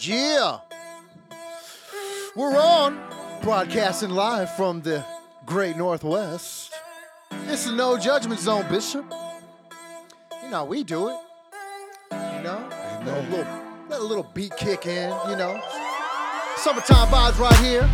[0.00, 0.58] Yeah.
[2.36, 3.00] We're on
[3.42, 5.04] broadcasting live from the
[5.44, 6.72] great Northwest.
[7.48, 9.04] It's is no judgment zone, Bishop.
[10.42, 11.16] You know, we do it.
[12.12, 12.68] You know,
[13.04, 15.60] let a little, let a little beat kick in, you know.
[16.58, 17.90] Summertime vibes right here.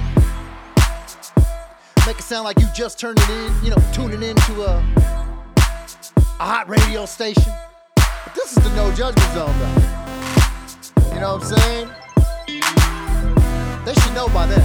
[2.07, 4.85] Make it sound like you just turned it in, you know, tuning into a,
[6.19, 7.53] a hot radio station.
[7.97, 11.15] But this is the no judgment zone, though.
[11.15, 11.89] You know what I'm saying?
[13.85, 14.63] They should know by then.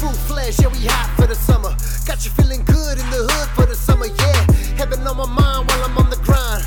[0.00, 1.76] Full fledged, yeah, we hot for the summer.
[2.06, 4.46] Got you feeling good in the hood for the summer, yeah.
[4.78, 6.64] Heaven on my mind while I'm on the grind.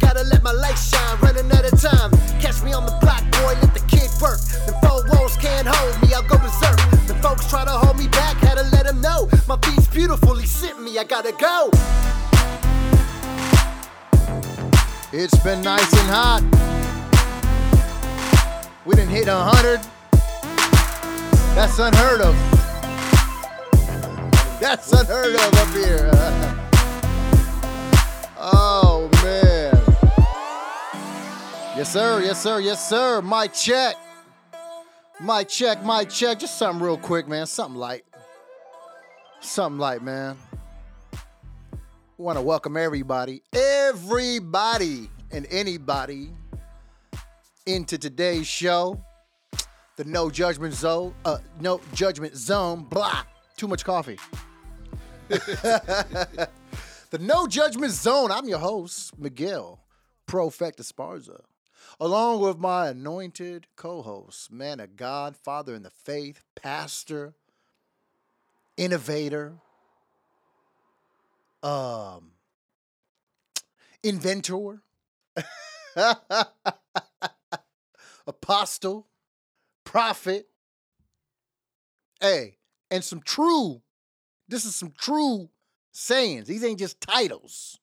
[0.00, 2.10] Gotta let my light shine, running out of time.
[2.40, 4.36] Catch me on the block, boy, let the kid work.
[4.68, 6.76] The four walls can't hold me, I'll go berserk.
[7.08, 9.30] The folks try to hold me back, had to let them know.
[9.48, 11.70] My beat's beautiful, he sent me, I gotta go.
[15.10, 16.69] It's been nice and hot.
[18.86, 19.80] We didn't hit a hundred.
[21.54, 22.34] That's unheard of.
[24.58, 26.08] That's unheard of up here.
[28.38, 29.74] oh man.
[31.76, 32.22] Yes, sir.
[32.22, 32.60] Yes, sir.
[32.60, 33.20] Yes, sir.
[33.20, 33.96] My check.
[35.20, 35.84] My check.
[35.84, 36.38] my check.
[36.38, 37.46] Just something real quick, man.
[37.46, 38.06] Something light.
[39.40, 40.38] Something light, man.
[42.16, 46.30] want to welcome everybody, everybody, and anybody
[47.66, 49.02] into today's show.
[49.96, 51.14] The No Judgment Zone.
[51.24, 52.84] Uh, no Judgment Zone.
[52.84, 53.22] Blah.
[53.56, 54.18] Too much coffee.
[55.28, 56.48] the
[57.18, 58.30] No Judgment Zone.
[58.30, 59.80] I'm your host, Miguel
[60.26, 61.40] Profect Esparza,
[61.98, 67.34] along with my anointed co-host, man of God, father in the faith, pastor,
[68.76, 69.54] innovator,
[71.62, 72.30] um,
[74.02, 74.82] inventor,
[78.50, 79.06] apostle,
[79.84, 80.46] prophet.
[82.20, 82.56] Hey,
[82.90, 83.80] and some true,
[84.48, 85.50] this is some true
[85.92, 86.48] sayings.
[86.48, 87.78] These ain't just titles.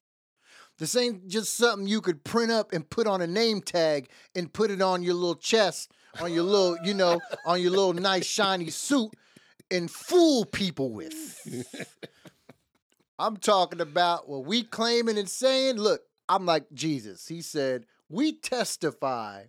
[0.78, 4.52] This ain't just something you could print up and put on a name tag and
[4.52, 5.92] put it on your little chest,
[6.22, 9.12] on your little, you know, on your little nice shiny suit
[9.72, 11.66] and fool people with.
[13.20, 15.78] I'm talking about what we claiming and saying.
[15.78, 17.28] Look, I'm like Jesus.
[17.28, 19.46] He said, We testify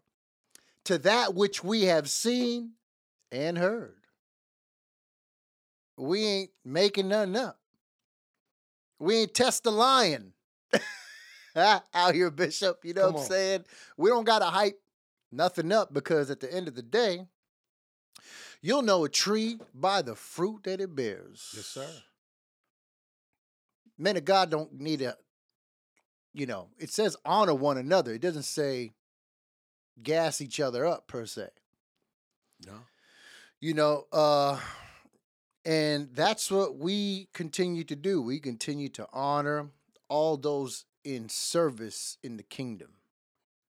[0.88, 2.70] to that which we have seen
[3.30, 3.94] and heard.
[5.98, 7.58] We ain't making nothing up.
[8.98, 10.32] We ain't test the lion
[11.56, 12.80] out here, Bishop.
[12.84, 13.30] You know Come what I'm on.
[13.30, 13.64] saying?
[13.98, 14.80] We don't got to hype
[15.30, 17.26] nothing up because at the end of the day,
[18.62, 21.52] you'll know a tree by the fruit that it bears.
[21.54, 21.86] Yes, sir.
[23.98, 25.16] Men of God don't need a,
[26.32, 28.14] you know, it says honor one another.
[28.14, 28.92] It doesn't say
[30.02, 31.48] gas each other up per se.
[32.66, 32.72] No.
[33.60, 34.58] you know uh
[35.64, 38.22] and that's what we continue to do.
[38.22, 39.68] We continue to honor
[40.08, 42.88] all those in service in the kingdom.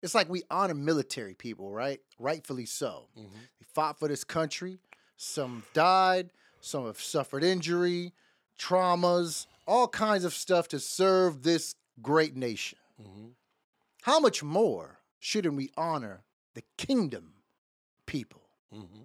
[0.01, 2.01] It's like we honor military people right?
[2.19, 3.07] Rightfully so.
[3.15, 3.25] Hmm
[3.59, 4.79] they fought for this country.
[5.17, 8.13] Some died some have suffered injury
[8.59, 12.79] traumas all kinds of stuff to serve this great nation.
[13.01, 13.29] Hmm
[14.01, 16.21] how much more shouldn't we honor
[16.53, 17.33] the kingdom
[18.05, 18.41] people
[18.73, 19.03] hmm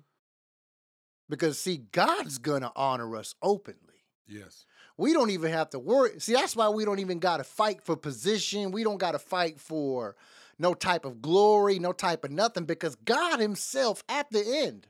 [1.28, 3.78] because see god's gonna honor us openly
[4.26, 4.66] Yes.
[4.98, 7.96] we don't even have to worry see that's why we don't even gotta fight for
[7.96, 10.16] position we don't gotta fight for
[10.58, 14.88] no type of glory no type of nothing because god himself at the end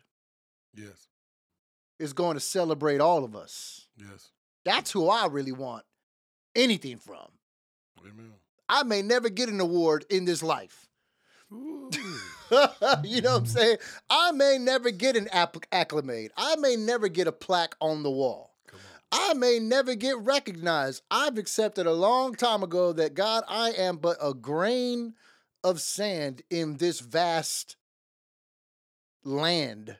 [0.74, 1.08] Yes.
[1.98, 4.30] is going to celebrate all of us Yes.
[4.64, 5.84] that's who i really want
[6.56, 7.28] anything from
[8.00, 8.32] Amen.
[8.68, 10.87] i may never get an award in this life.
[11.50, 13.76] you know what I'm saying?
[14.10, 16.32] I may never get an app- acclimate.
[16.36, 18.54] I may never get a plaque on the wall.
[18.72, 18.78] On.
[19.30, 21.02] I may never get recognized.
[21.10, 25.14] I've accepted a long time ago that God, I am but a grain
[25.64, 27.76] of sand in this vast
[29.24, 29.96] land.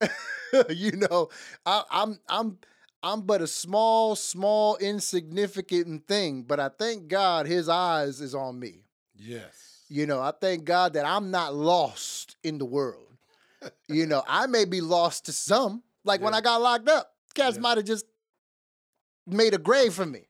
[0.68, 1.28] you know,
[1.64, 2.58] I, I'm I'm
[3.02, 8.58] I'm but a small, small, insignificant thing, but I thank God his eyes is on
[8.58, 8.84] me.
[9.14, 9.71] Yes.
[9.92, 13.08] You know, I thank God that I'm not lost in the world.
[13.88, 15.82] you know, I may be lost to some.
[16.02, 17.60] Like when I got locked up, cats Yeah.
[17.60, 18.06] might have just
[19.26, 20.22] made a grave for me.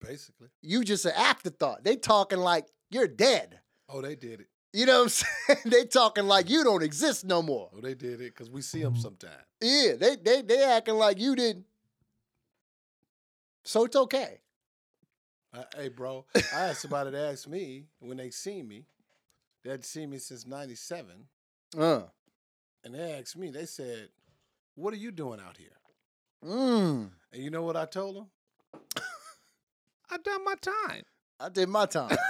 [0.00, 0.48] Basically.
[0.62, 1.84] You just an afterthought.
[1.84, 3.60] They talking like you're dead.
[3.88, 4.48] Oh, they did it.
[4.72, 5.08] You know what I'm
[5.54, 5.60] saying?
[5.66, 7.70] they talking like you don't exist no more.
[7.76, 9.44] Oh, they did it because we see them sometimes.
[9.60, 11.66] Yeah, they they they acting like you didn't.
[13.64, 14.40] So it's okay.
[15.58, 18.86] I, hey, bro, I had somebody to ask me when they seen me,
[19.64, 21.28] that seen me since '97,
[21.76, 22.02] Uh.
[22.84, 23.50] and they asked me.
[23.50, 24.08] They said,
[24.74, 25.76] "What are you doing out here?"
[26.44, 27.10] Mm.
[27.32, 28.26] And you know what I told them?
[30.10, 31.02] I done my time.
[31.40, 32.16] I did my time.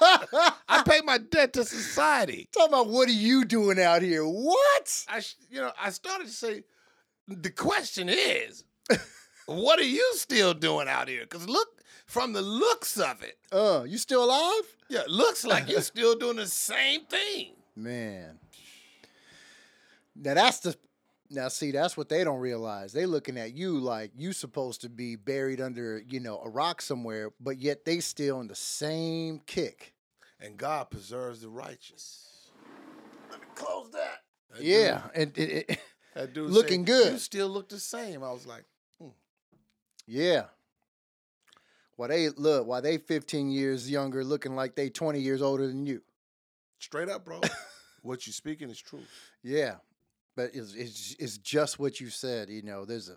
[0.00, 2.48] I paid my debt to society.
[2.52, 4.22] Talking about what are you doing out here?
[4.24, 5.04] What?
[5.08, 6.62] I, you know, I started to say,
[7.26, 8.62] the question is,
[9.46, 11.22] what are you still doing out here?
[11.22, 11.68] Because look,
[12.08, 14.64] from the looks of it, Uh, you still alive?
[14.88, 17.52] yeah, looks like you're still doing the same thing.
[17.76, 18.40] Man.
[20.16, 20.74] Now that's the
[21.30, 22.92] now see that's what they don't realize.
[22.92, 26.80] They looking at you like you supposed to be buried under, you know, a rock
[26.82, 29.94] somewhere, but yet they still in the same kick.
[30.40, 32.50] And God preserves the righteous.
[33.30, 34.22] Let me close that.
[34.54, 35.78] That Yeah, dude- and it, it,
[36.14, 37.12] that dude looking said, good.
[37.12, 38.24] You still look the same.
[38.24, 38.64] I was like,
[40.06, 40.44] yeah.
[41.98, 45.84] Why they look, why they 15 years younger looking like they 20 years older than
[45.84, 46.00] you.
[46.78, 47.40] straight up, bro.
[48.02, 49.02] what you speaking is true.
[49.42, 49.74] Yeah.
[50.36, 53.16] But it's, it's it's just what you said, you know, there's a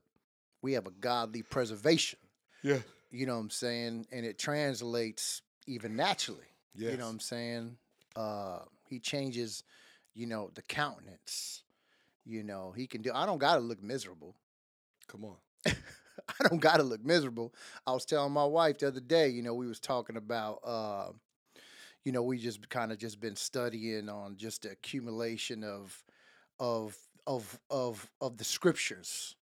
[0.64, 2.18] we have a godly preservation.
[2.64, 2.80] Yeah.
[3.12, 4.08] you know what I'm saying?
[4.12, 6.40] And it translates even naturally.
[6.74, 6.94] Yes.
[6.94, 7.78] You know what I'm saying?
[8.16, 9.64] Uh he changes,
[10.16, 11.62] you know, the countenance.
[12.26, 14.36] You know, he can do I don't gotta look miserable.
[15.08, 15.36] Come on.
[16.40, 17.54] I don't gotta look miserable.
[17.86, 21.12] I was telling my wife the other day, you know, we was talking about uh
[22.06, 26.04] you know, we just kind of just been studying on just the accumulation of
[26.60, 26.98] of
[27.28, 29.36] of of of the scriptures,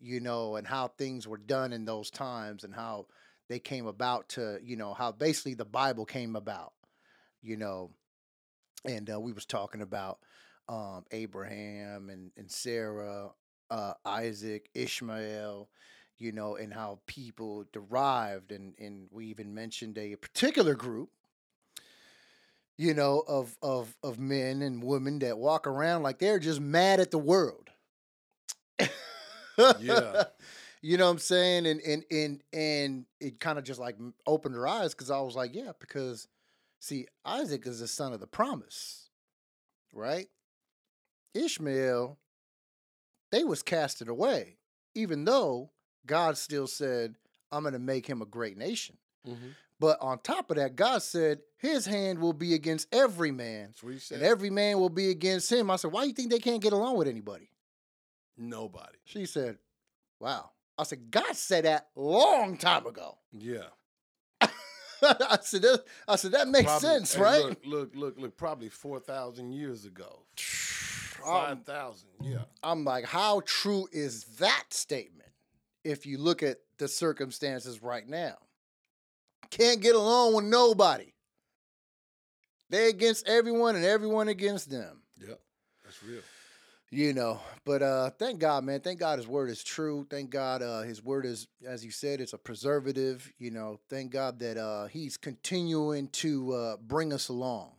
[0.00, 3.06] you know, and how things were done in those times and how
[3.48, 6.72] they came about to, you know, how basically the Bible came about,
[7.42, 7.90] you know.
[8.84, 10.18] And uh, we was talking about
[10.68, 13.30] um, Abraham and, and Sarah,
[13.70, 15.68] uh, Isaac, Ishmael,
[16.22, 21.10] you know, and how people derived, and and we even mentioned a particular group,
[22.78, 27.00] you know, of of of men and women that walk around like they're just mad
[27.00, 27.70] at the world.
[29.80, 30.24] Yeah.
[30.84, 31.66] You know what I'm saying?
[31.66, 33.96] And and and and it kind of just like
[34.26, 36.26] opened her eyes because I was like, yeah, because
[36.80, 39.08] see, Isaac is the son of the promise,
[39.92, 40.26] right?
[41.34, 42.18] Ishmael,
[43.30, 44.56] they was casted away,
[44.96, 45.70] even though
[46.06, 47.14] God still said,
[47.50, 48.96] I'm gonna make him a great nation.
[49.28, 49.48] Mm-hmm.
[49.78, 53.82] But on top of that, God said his hand will be against every man, That's
[53.82, 54.18] what he said.
[54.18, 55.70] and every man will be against him.
[55.70, 57.50] I said, why do you think they can't get along with anybody?
[58.38, 58.98] Nobody.
[59.04, 59.58] She said,
[60.20, 60.50] Wow.
[60.78, 63.18] I said, God said that long time ago.
[63.32, 63.64] Yeah.
[64.40, 67.42] I said that I said that makes Probably- sense, right?
[67.44, 68.36] Look, look, look, look.
[68.36, 70.22] Probably four thousand years ago.
[70.36, 72.08] Five thousand.
[72.22, 72.44] Yeah.
[72.62, 75.21] I'm like, how true is that statement
[75.84, 78.34] if you look at the circumstances right now?
[79.50, 81.12] Can't get along with nobody.
[82.70, 85.02] They against everyone and everyone against them.
[85.18, 85.38] Yep.
[85.84, 86.20] That's real.
[86.90, 90.62] you know but uh thank god man thank god his word is true thank god
[90.62, 94.56] uh his word is as you said it's a preservative you know thank god that
[94.58, 97.72] uh he's continuing to uh bring us along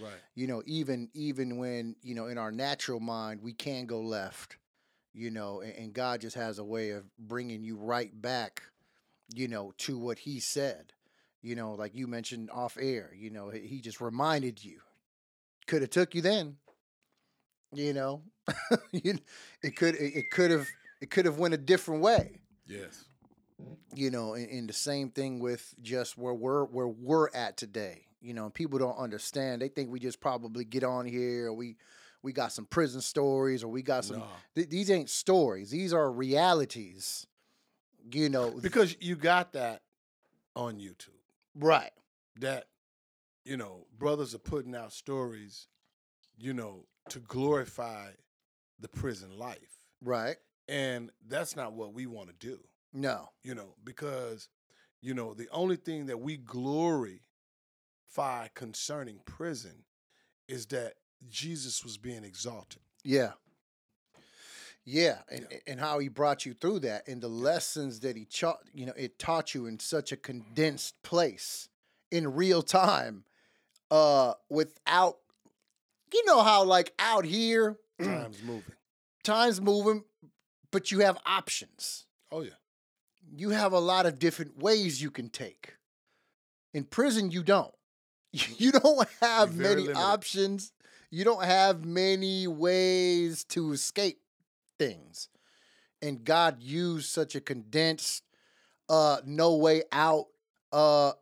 [0.00, 0.10] Right.
[0.34, 4.56] you know even even when you know in our natural mind we can go left
[5.18, 8.62] you know and, and god just has a way of bringing you right back
[9.34, 10.92] you know to what he said.
[11.42, 14.80] You know like you mentioned off air you know he just reminded you.
[15.66, 16.56] Could have took you then
[17.72, 18.22] you know?
[18.92, 19.18] You,
[19.62, 20.66] it could it it could have
[21.00, 22.40] it could have went a different way.
[22.66, 23.04] Yes.
[23.94, 28.08] you know and, and the same thing with just where we're where we're at today
[28.20, 29.62] you know people don't understand.
[29.62, 31.76] They think we just probably get on here or we
[32.22, 34.26] we got some prison stories or we got some No.
[34.54, 37.26] th- these ain't stories these are realities
[38.10, 39.82] you know Because you got that
[40.56, 41.10] on YouTube.
[41.54, 41.92] right
[42.40, 42.66] That,
[43.44, 45.68] you know, brothers are putting out stories,
[46.36, 48.10] you know, to glorify
[48.80, 49.86] the prison life.
[50.02, 50.36] right
[50.68, 52.58] And that's not what we want to do,
[52.92, 54.48] no you know, because,
[55.00, 57.18] you know, the only thing that we glorify
[58.54, 59.84] concerning prison
[60.48, 60.94] is that
[61.28, 62.82] Jesus was being exalted.
[63.04, 63.32] Yeah.
[64.84, 68.60] Yeah, and and how he brought you through that and the lessons that he taught,
[68.72, 71.68] you know, it taught you in such a condensed place
[72.10, 73.24] in real time
[73.90, 75.18] uh without
[76.12, 78.72] you know how like out here Time's moving.
[79.22, 80.04] time's moving
[80.70, 82.06] but you have options.
[82.30, 82.50] Oh, yeah.
[83.34, 85.74] You have a lot of different ways you can take.
[86.74, 87.74] In prison you don't.
[88.58, 90.72] You don't have You're many options.
[91.10, 94.20] You don't have many ways to escape
[94.78, 95.28] things.
[96.02, 98.24] And God used such a condensed
[98.88, 100.26] uh no way out
[100.72, 101.12] uh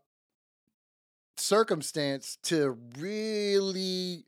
[1.37, 4.25] circumstance to really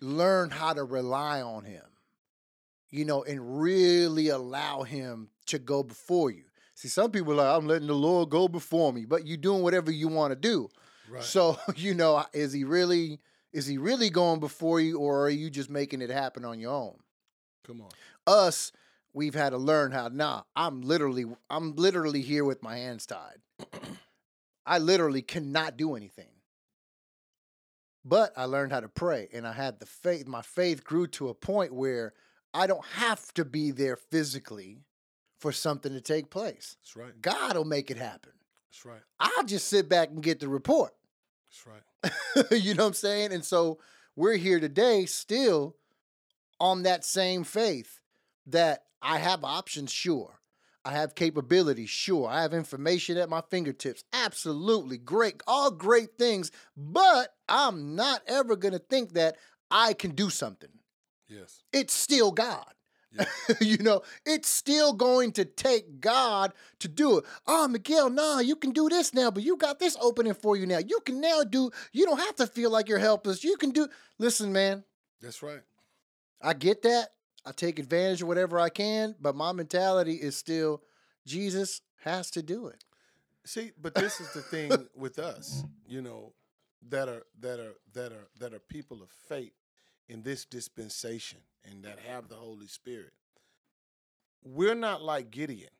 [0.00, 1.84] learn how to rely on him,
[2.90, 6.44] you know, and really allow him to go before you.
[6.74, 9.62] See, some people are like, I'm letting the Lord go before me, but you're doing
[9.62, 10.70] whatever you want to do.
[11.10, 11.22] Right.
[11.22, 13.20] So, you know, is he really
[13.52, 16.72] is he really going before you or are you just making it happen on your
[16.72, 16.96] own?
[17.66, 17.90] Come on.
[18.26, 18.72] Us,
[19.12, 23.38] we've had to learn how nah, I'm literally I'm literally here with my hands tied.
[24.66, 26.28] I literally cannot do anything.
[28.04, 30.26] But I learned how to pray and I had the faith.
[30.26, 32.14] My faith grew to a point where
[32.54, 34.78] I don't have to be there physically
[35.38, 36.76] for something to take place.
[36.80, 37.20] That's right.
[37.20, 38.32] God will make it happen.
[38.70, 39.00] That's right.
[39.18, 40.94] I'll just sit back and get the report.
[41.50, 42.50] That's right.
[42.62, 43.32] you know what I'm saying?
[43.32, 43.78] And so
[44.16, 45.76] we're here today still
[46.58, 48.00] on that same faith
[48.46, 50.40] that I have options, sure.
[50.84, 52.28] I have capabilities, sure.
[52.28, 54.04] I have information at my fingertips.
[54.12, 55.42] Absolutely great.
[55.46, 56.50] All great things.
[56.76, 59.36] But I'm not ever going to think that
[59.70, 60.70] I can do something.
[61.28, 61.62] Yes.
[61.72, 62.72] It's still God.
[63.12, 63.24] Yeah.
[63.60, 67.24] you know, it's still going to take God to do it.
[67.46, 70.66] Oh, Miguel, nah, you can do this now, but you got this opening for you
[70.66, 70.78] now.
[70.78, 73.42] You can now do, you don't have to feel like you're helpless.
[73.42, 73.88] You can do,
[74.18, 74.84] listen, man,
[75.20, 75.60] That's right.
[76.40, 77.08] I get that.
[77.44, 80.82] I take advantage of whatever I can, but my mentality is still
[81.26, 82.84] Jesus has to do it.
[83.44, 86.32] See, but this is the thing with us, you know,
[86.88, 89.54] that are that are that are that are people of faith
[90.08, 93.12] in this dispensation and that have the Holy Spirit.
[94.42, 95.70] We're not like Gideon.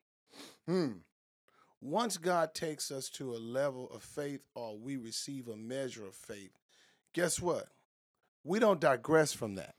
[0.66, 0.92] Hmm.
[1.80, 6.14] Once God takes us to a level of faith or we receive a measure of
[6.14, 6.52] faith,
[7.14, 7.68] guess what?
[8.44, 9.74] We don't digress from that.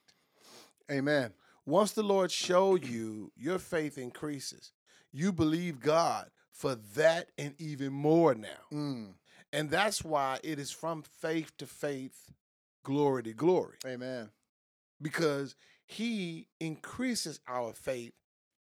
[0.92, 1.34] Amen.
[1.66, 4.72] Once the Lord showed you, your faith increases.
[5.12, 8.48] You believe God for that and even more now.
[8.74, 9.14] Mm.
[9.54, 12.32] And that's why it is from faith to faith,
[12.84, 14.30] glory to glory, Amen.
[15.02, 15.56] because
[15.92, 18.14] He increases our faith,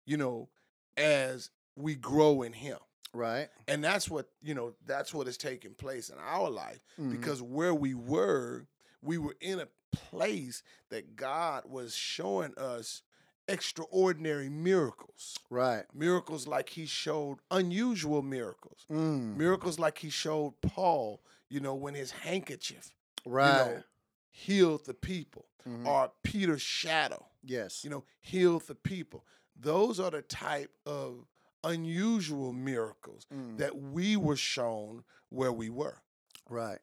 [0.04, 0.48] you know,
[0.96, 2.78] as we grow in Him.
[3.12, 3.48] Right.
[3.68, 7.10] And that's what, you know, that's what is taking place in our life Mhm.
[7.12, 8.66] because where we were,
[9.02, 13.02] we were in a place that God was showing us
[13.48, 15.36] extraordinary miracles.
[15.50, 15.84] Right.
[15.94, 18.86] Miracles like He showed unusual miracles.
[18.90, 19.36] Mm.
[19.36, 22.92] Miracles like He showed Paul, you know, when his handkerchief
[23.26, 23.58] Right.
[23.68, 23.82] you know,
[24.30, 25.86] healed the people, Mhm.
[25.86, 27.84] or Peter's shadow, yes.
[27.84, 29.26] you know, healed the people.
[29.56, 31.26] Those are the type of
[31.64, 33.58] unusual miracles Mm.
[33.58, 36.00] that we were shown where we were.
[36.48, 36.80] Right.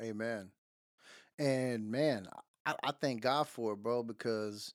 [0.00, 0.52] Amen.
[1.38, 2.28] And man,
[2.64, 4.74] I, I thank God for it, bro, because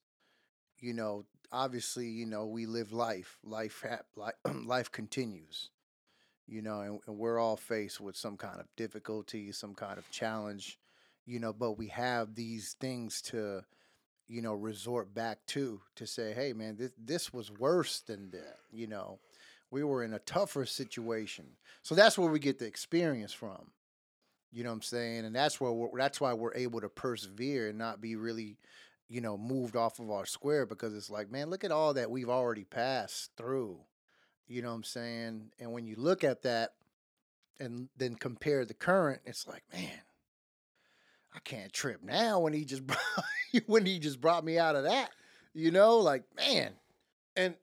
[0.79, 3.39] you know, obviously, you know, we live life.
[3.43, 4.35] Life hap- life,
[4.65, 5.71] life continues.
[6.47, 10.07] You know, and, and we're all faced with some kind of difficulty, some kind of
[10.11, 10.77] challenge,
[11.25, 13.63] you know, but we have these things to,
[14.27, 18.57] you know, resort back to to say, hey man, this this was worse than that,
[18.71, 19.19] you know.
[19.71, 21.45] We were in a tougher situation.
[21.81, 23.71] So that's where we get the experience from.
[24.51, 25.25] You know what I'm saying?
[25.25, 28.57] And that's where that's why we're able to persevere and not be really,
[29.09, 32.09] you know, moved off of our square because it's like, man, look at all that
[32.09, 33.79] we've already passed through.
[34.47, 35.51] You know what I'm saying?
[35.59, 36.73] And when you look at that
[37.59, 39.99] and then compare the current, it's like, man,
[41.35, 42.99] I can't trip now when he just brought,
[43.65, 45.09] when he just brought me out of that.
[45.53, 46.73] You know, like, man,
[47.35, 47.55] And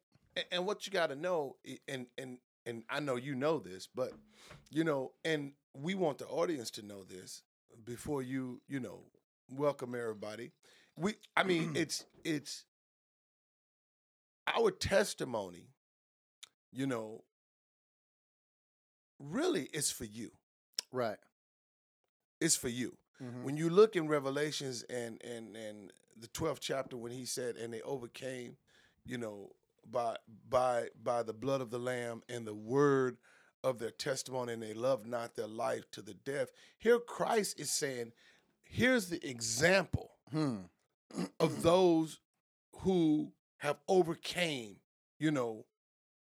[0.50, 1.57] and- what you got to know,
[1.88, 4.12] and and and I know you know this, but
[4.71, 7.43] you know, and we want the audience to know this
[7.85, 9.00] before you, you know,
[9.50, 10.52] welcome everybody.
[10.97, 12.64] We, I mean, it's it's
[14.47, 15.69] our testimony.
[16.73, 17.25] You know,
[19.19, 20.31] really, is for you.
[20.91, 21.19] right.
[22.41, 22.97] It's for you.
[23.23, 23.43] Mhm.
[23.45, 27.73] When you look in Revelations and and and the twelfth chapter, when he said, "And
[27.73, 28.57] they overcame,"
[29.05, 29.55] you know,
[29.87, 33.19] by by by the blood of the Lamb and the word
[33.62, 36.50] of their testimony, and they loved not their life to the death.
[36.79, 38.12] Here, Christ is saying,
[38.64, 40.64] "Here's the example Hmm.
[41.38, 42.21] of those
[42.79, 44.81] who have overcame,
[45.19, 45.67] you know,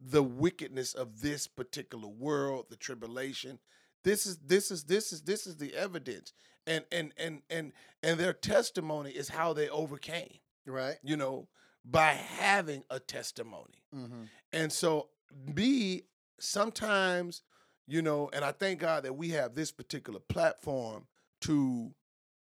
[0.02, 3.60] the wickedness of this particular world, the tribulation.
[4.04, 6.34] This is this is this is this is the evidence.
[6.66, 10.96] And and and and and their testimony is how they overcame, Right.
[11.04, 11.48] you know,
[11.84, 13.84] by having a testimony.
[13.94, 14.24] Mm-hmm.
[14.54, 15.10] And so
[15.46, 16.04] me
[16.40, 17.42] sometimes,
[17.88, 21.08] you know, and I thank God that we have this particular platform
[21.42, 21.92] to,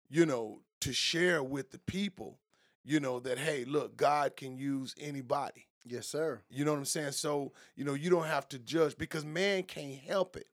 [0.09, 2.39] you know, to share with the people,
[2.83, 5.67] you know, that hey, look, God can use anybody.
[5.83, 6.41] Yes, sir.
[6.49, 7.13] You know what I'm saying?
[7.13, 10.45] So, you know, you don't have to judge because man can't help it.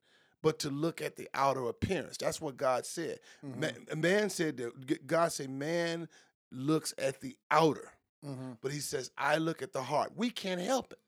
[0.42, 2.16] But to look at the outer appearance.
[2.16, 3.18] That's what God said.
[3.44, 3.56] Mhm.
[3.56, 6.08] Man, man said that God said man
[6.50, 7.92] looks at the outer,
[8.24, 8.58] Mhm.
[8.60, 10.12] but He says I look at the heart.
[10.16, 11.00] We can't help it.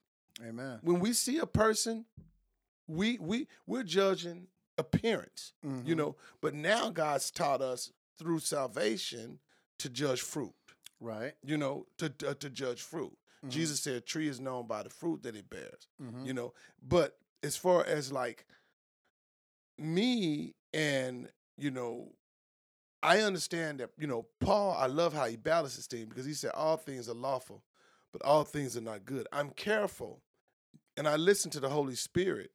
[0.43, 0.79] Amen.
[0.83, 2.07] When we see a person,
[2.87, 5.97] we we we're judging appearance, you Mhm.
[5.97, 6.17] know.
[6.41, 9.41] But now God's taught us through salvation
[9.79, 10.55] to judge fruit.
[11.01, 11.35] Right.
[11.43, 13.17] You know, to to, to judge fruit.
[13.45, 13.51] Mhm.
[13.51, 16.27] Jesus said, "A tree is known by the fruit that it bears." Mhm.
[16.27, 18.47] you know but as far as like
[19.81, 22.13] me and you know
[23.03, 26.51] i understand that you know paul i love how he balances things because he said
[26.55, 27.63] all things are lawful
[28.13, 30.23] but all things are not good i'm careful
[30.97, 32.51] and i listen to the holy spirit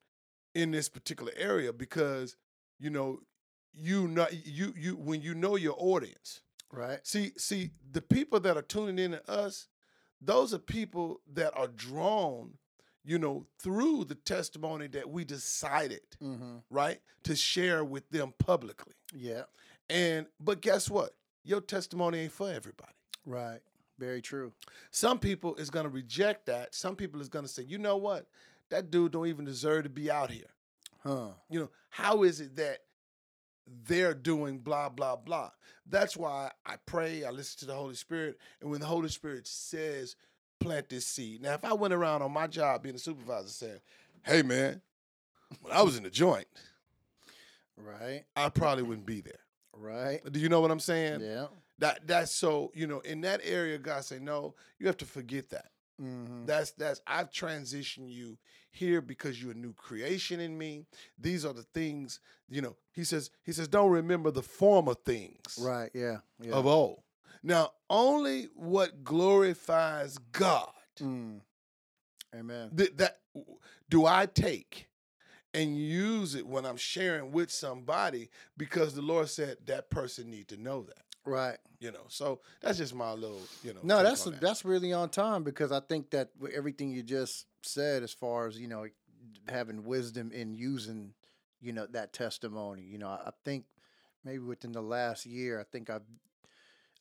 [0.53, 2.35] in this particular area because
[2.79, 3.19] you know
[3.73, 6.41] you know you you when you know your audience
[6.75, 6.99] Right.
[7.07, 9.67] See, see, the people that are tuning in to us,
[10.19, 12.55] those are people that are drawn,
[13.05, 16.57] you know, through the testimony that we decided, Mm-hmm.
[16.69, 18.93] right, to share with them publicly.
[19.15, 19.43] Yeah.
[19.89, 21.13] And but guess what?
[21.43, 22.91] Your testimony ain't for everybody.
[23.25, 23.59] Right.
[23.99, 24.51] Very true.
[24.91, 26.73] Some people is gonna reject that.
[26.75, 28.25] Some people is gonna say, you know what?
[28.69, 30.49] That dude don't even deserve to be out here.
[31.03, 31.29] Huh.
[31.49, 32.79] You know, how is it that
[33.87, 35.51] they're doing blah, blah, blah?
[35.87, 39.45] That's why I pray, I listen to the Holy Spirit, and when the Holy Spirit
[39.47, 40.15] says,
[40.65, 41.41] plant this seed.
[41.41, 43.79] Now, if I went around on my job being a supervisor saying,
[44.23, 44.81] hey, man,
[45.61, 46.47] when I was in the joint,
[47.77, 48.23] Right.
[48.35, 49.39] I probably wouldn't be there.
[49.73, 50.21] Right.
[50.31, 51.19] Do you know what I'm saying?
[51.21, 51.47] Yeah.
[51.79, 55.49] That that's so, you know, in that area, God say, no, you have to forget
[55.49, 55.71] that.
[56.01, 56.45] Mm-hmm.
[56.45, 58.37] That's that's I've transitioned you
[58.71, 60.85] here because you're a new creation in me.
[61.19, 62.77] These are the things, you know.
[62.93, 65.91] He says he says don't remember the former things Right.
[65.93, 66.17] Yeah.
[66.41, 66.53] Yeah.
[66.53, 67.01] of old.
[67.45, 71.41] Now, only what glorifies God Mm.
[72.33, 72.71] Amen.
[72.75, 73.19] th- that
[73.89, 74.87] do I take
[75.53, 80.47] and use it when I'm sharing with somebody because the Lord said that person need
[80.49, 81.03] to know that.
[81.25, 81.57] Right.
[81.79, 83.79] You know, so that's just my little, you know.
[83.83, 84.41] No, that's that.
[84.41, 88.57] that's really on time because I think that everything you just said, as far as
[88.57, 88.87] you know,
[89.47, 91.13] having wisdom in using,
[91.61, 92.83] you know, that testimony.
[92.83, 93.65] You know, I think
[94.23, 96.03] maybe within the last year, I think I've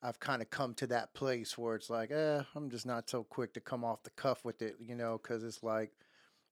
[0.05, 3.25] I've kind of come to that place where it's like, eh, I'm just not so
[3.25, 5.93] quick to come off the cuff with it, you know, because it's like,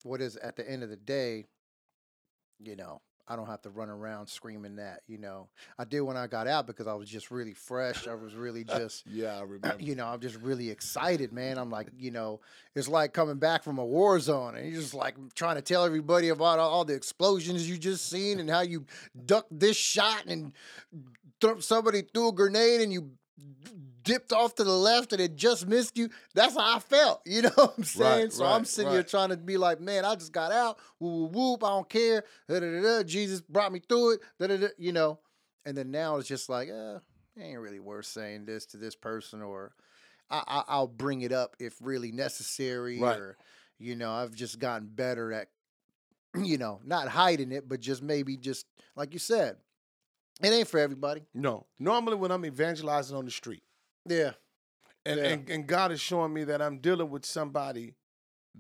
[0.05, 1.45] what is at the end of the day,
[2.59, 3.03] you know.
[3.29, 5.49] I don't have to run around screaming that, you know.
[5.79, 8.09] I did when I got out because I was just really fresh.
[8.09, 9.77] I was really just yeah, I remember.
[9.79, 11.57] you know, I'm just really excited, man.
[11.57, 12.41] I'm like, you know,
[12.75, 15.85] it's like coming back from a war zone and you're just like trying to tell
[15.85, 18.85] everybody about all, the explosions you just seen and how you
[19.25, 20.53] ducked this shot and
[21.41, 23.13] th- somebody threw a grenade and you
[24.03, 26.09] dipped off to the left and it just missed you.
[26.35, 27.23] That's how I felt.
[27.27, 28.31] You know what I'm saying?
[28.31, 30.79] so I'm right, sitting here trying to be like, man, I just got out.
[30.99, 31.65] Whoop, whoop, whoop.
[31.65, 32.25] I don't care.
[32.49, 33.03] Da, da, da, da.
[33.05, 34.21] Jesus brought me through it.
[34.39, 35.19] Da, da, da, you know.
[35.65, 36.99] And then now it's just like, uh,
[37.37, 39.73] it ain't really worth saying this to this person or
[40.31, 43.19] I, I, I'll bring it up if really necessary Right.
[43.19, 43.37] or
[43.79, 45.49] you know I've just gotten better at
[46.43, 49.57] you know not hiding it but just maybe just like you said
[50.43, 51.67] it ain't for everybody No.
[51.79, 53.63] Normally when I'm evangelizing on the street
[54.07, 54.33] yeah
[55.07, 55.27] and, Yeah.
[55.27, 57.95] and and God is showing me that I'm dealing with somebody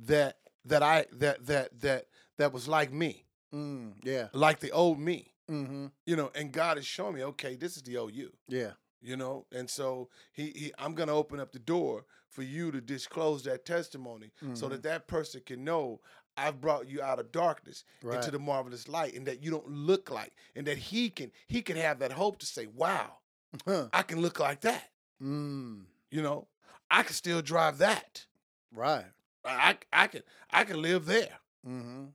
[0.07, 2.07] that that I that that that
[2.39, 5.35] that was like me, mm, yeah like the old me.
[5.51, 8.33] mm-hmm You know, and God is showing me, okay, this is the old you.
[8.49, 12.71] yeah You know, and so he, he I'm gonna open up the door for you
[12.73, 14.71] to disclose that testimony so Mhm.
[14.71, 16.01] that that person can know
[16.37, 18.17] I've brought you out of darkness Right.
[18.17, 21.63] into the marvelous light, and that you don't look like, and that he can he
[21.63, 23.19] can have that hope to say, wow,
[23.67, 23.89] Huh.
[23.93, 24.91] I can look like that.
[25.23, 26.49] mm, You know,
[26.91, 28.27] I can still drive that.
[28.75, 29.07] right
[29.45, 31.39] I I can I can live there.
[31.67, 32.07] mm-hmm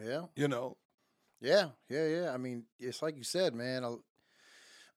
[0.00, 0.76] yeah You know.
[1.40, 2.30] Yeah, yeah, yeah.
[2.32, 3.84] I mean, it's like you said, man.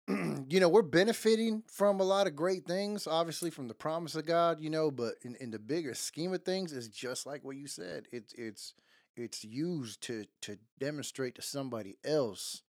[0.50, 4.26] you know, we're benefiting from a lot of great things, obviously from the promise of
[4.26, 7.58] God, you know, but in, in the bigger scheme of things, it's just like what
[7.58, 8.08] you said.
[8.12, 8.74] It's it's
[9.15, 12.63] it's used to to demonstrate to somebody else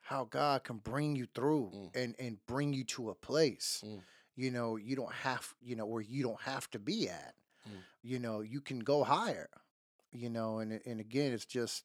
[0.00, 1.96] how God can bring you through Mm.
[1.96, 3.82] and and bring you to a place.
[3.86, 4.00] Mm.
[4.36, 7.34] You know, you don't have, you know, where you don't have to be at.
[7.68, 7.72] Mm.
[8.02, 9.50] You know, you can go higher.
[10.12, 11.84] You know, and and again, it's just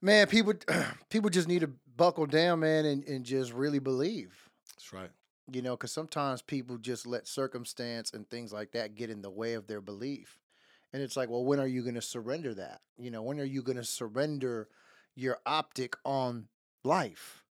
[0.00, 0.54] man, people
[1.10, 4.48] people just need to buckle down, man, and, and just really believe.
[4.74, 5.10] That's right.
[5.50, 9.30] You know, because sometimes people just let circumstance and things like that get in the
[9.30, 10.38] way of their belief.
[10.92, 12.80] And it's like, well, when are you going to surrender that?
[12.98, 14.68] You know, when are you going to surrender
[15.14, 16.48] your optic on
[16.84, 17.44] life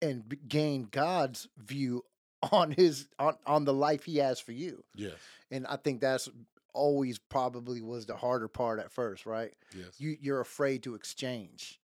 [0.00, 2.04] and gain God's view
[2.52, 4.84] on his on, on the life he has for you?
[4.94, 5.14] Yes.
[5.50, 6.28] And I think that's
[6.72, 9.52] always probably was the harder part at first, right?
[9.76, 9.88] Yes.
[9.98, 11.79] you you're afraid to exchange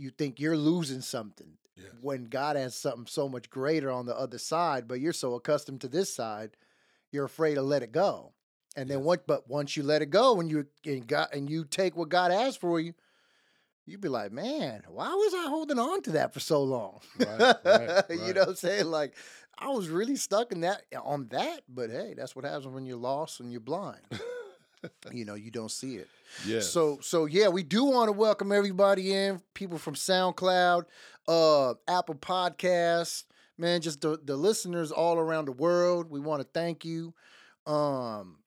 [0.00, 1.92] you think you're losing something Yes.
[2.00, 5.80] when God has something so much greater on the other side, but you're so accustomed
[5.82, 6.56] to this side,
[7.10, 8.32] you're afraid to let it go.
[8.76, 11.64] And then once, but once you let it go, and you and God and you
[11.64, 12.94] take what God has for you,
[13.86, 17.00] you'd be like, man, why was I holding on to that for so long?
[17.18, 18.86] Right, right, you know what I'm saying?
[18.86, 19.14] Like
[19.58, 22.96] I was really stuck in that on that, but hey, that's what happens when you're
[22.96, 24.02] lost and you're blind.
[25.12, 26.08] you know, you don't see it.
[26.46, 26.60] Yeah.
[26.60, 30.84] So so yeah, we do want to welcome everybody in, people from SoundCloud,
[31.28, 33.24] uh, Apple Podcasts,
[33.58, 36.10] man, just the, the listeners all around the world.
[36.10, 37.14] We want to thank you.
[37.66, 38.38] Um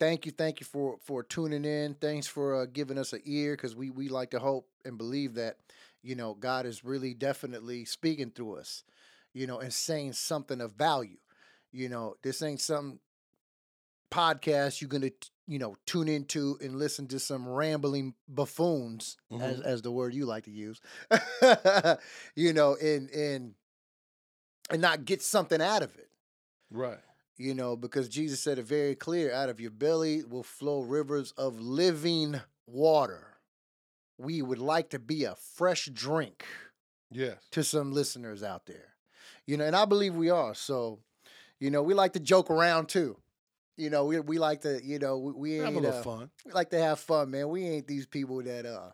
[0.00, 1.94] thank you, thank you for for tuning in.
[1.94, 5.34] Thanks for uh, giving us an ear cuz we we like to hope and believe
[5.34, 5.56] that
[6.04, 8.84] you know, God is really definitely speaking through us,
[9.32, 11.16] you know, and saying something of value.
[11.72, 13.00] You know, this ain't some
[14.14, 15.10] podcast you're gonna,
[15.46, 19.64] you know, tune into and listen to some rambling buffoons, as Mhm.
[19.64, 20.80] as the word you like to use.
[22.36, 23.54] you know, and and
[24.70, 26.08] and not get something out of it.
[26.70, 26.98] right.
[27.36, 31.32] You know, because Jesus said it very clear out of your belly will flow rivers
[31.32, 33.38] of living water.
[34.18, 36.44] We would like to be a fresh drink
[37.10, 37.42] Yes.
[37.50, 38.94] to some listeners out there.
[39.46, 40.54] You know, and I believe we are.
[40.54, 41.00] So,
[41.58, 43.16] you know, we like to joke around too.
[43.76, 46.02] You know, we we like to, you know, we, we Have a ain't little uh,
[46.02, 46.30] fun.
[46.46, 47.48] we like to have fun, man.
[47.48, 48.90] We ain't these people that uh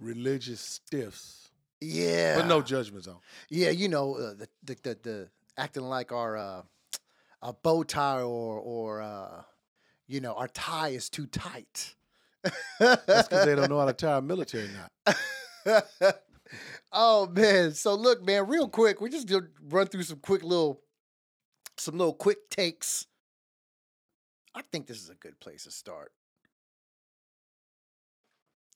[0.00, 1.50] Religious stiffs.
[1.80, 2.36] yeah.
[2.36, 3.16] But no judgments on.
[3.48, 6.62] Yeah, you know, uh, the, the the the acting like our uh
[7.42, 9.42] a bow tie or or uh
[10.06, 11.94] you know, our tie is too tight.
[12.78, 15.84] That's because they don't know how to tie a military knot.
[16.92, 17.72] oh man.
[17.74, 19.30] So look, man, real quick, we just
[19.68, 20.80] run through some quick little
[21.76, 23.06] some little quick takes.
[24.54, 26.12] I think this is a good place to start.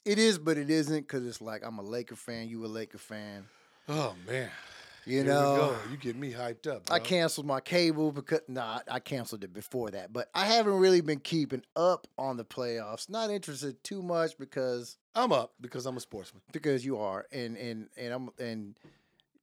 [0.04, 2.98] It is, but it isn't, because it's like I'm a Laker fan, you a Laker
[2.98, 3.44] fan.
[3.88, 4.50] Oh man.
[5.04, 5.76] You Here know.
[5.90, 6.82] You get me hyped up.
[6.90, 10.12] I canceled my cable because nah, I canceled it before that.
[10.12, 13.11] But I haven't really been keeping up on the playoffs.
[13.11, 16.42] Not interested too much because I'm up because I'm a sportsman.
[16.52, 18.76] because you are and and and I'm and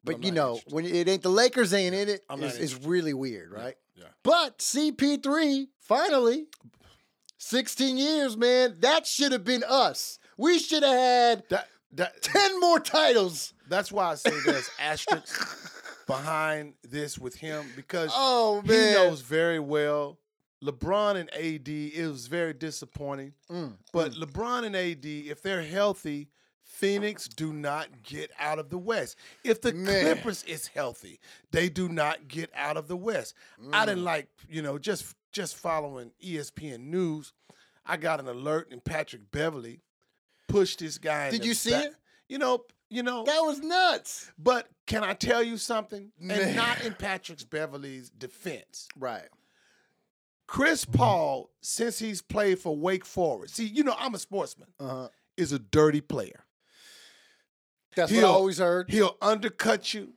[0.03, 0.73] But but, you know interested.
[0.73, 3.75] when it ain't the Lakers ain't in it, it's, it's really weird, right?
[3.95, 4.05] Yeah.
[4.23, 6.47] But CP3 finally,
[7.37, 8.75] 16 years, man.
[8.79, 10.19] That should have been us.
[10.37, 13.53] We should have had That that 10 more titles.
[13.67, 15.71] that's why I say there's asterisks
[16.07, 20.17] behind this with him because Oh he knows very well.
[20.63, 23.33] LeBron and AD, it was very disappointing.
[23.49, 26.27] Mm, But LeBron and AD, if they're healthy,
[26.63, 29.17] Phoenix do not get out of the West.
[29.43, 30.03] If the Man.
[30.15, 31.19] Clippers is healthy,
[31.51, 33.33] they do not get out of the West.
[33.73, 33.85] I Mm.
[33.87, 37.33] didn't like, you know, just just following ESPN news.
[37.85, 39.81] I got an alert and Patrick Beverley
[40.47, 41.25] pushed this guy.
[41.27, 41.85] in Did you see back.
[41.85, 41.95] it?
[42.27, 43.23] You know, you know.
[43.25, 44.31] that was nuts.
[44.39, 46.11] But can I tell you something?
[46.19, 46.39] Man.
[46.41, 48.87] And not in Patrick Beverley's defense.
[48.95, 49.27] Right.
[50.47, 55.09] Chris Paul, since he's played for Wake Forest, see, you know, I'm a sportsman, Uh-huh.
[55.37, 56.43] is a dirty player.
[57.95, 58.89] That's what I He'll- always heard.
[58.89, 60.13] He'll undercut you.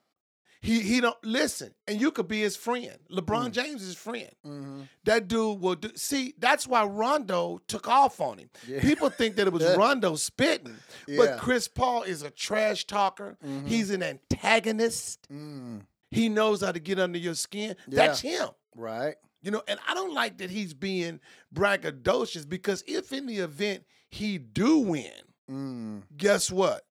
[0.61, 2.97] He he don't listen, and you could be his friend.
[3.11, 3.53] LeBron Mm.
[3.53, 4.31] James is his friend.
[4.47, 4.83] Mm-hmm.
[5.03, 5.91] That dude will do.
[5.97, 8.49] See, that's why Rondo took off on him.
[8.69, 8.81] Yeah.
[8.81, 10.77] People think that it was Rondo spitting,
[11.09, 11.17] Yeah.
[11.17, 13.37] but Chris Paul is a trash talker.
[13.45, 13.67] Mhm.
[13.67, 15.27] He's an antagonist.
[15.33, 15.83] Mm,
[16.13, 17.75] He knows how to get under your skin.
[17.89, 18.51] That's him.
[18.77, 19.17] right.
[19.45, 21.19] You know, and I don't like that he's being
[21.53, 25.11] braggadocious because if in the event he do win,
[25.51, 26.85] Mm, guess what?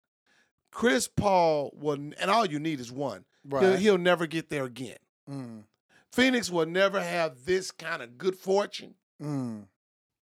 [0.78, 3.24] Chris Paul will, and all you need is one.
[3.50, 4.98] He'll, he'll never get there again.
[5.28, 5.64] mm,
[6.12, 9.64] Phoenix will never have this kind of good fortune mm,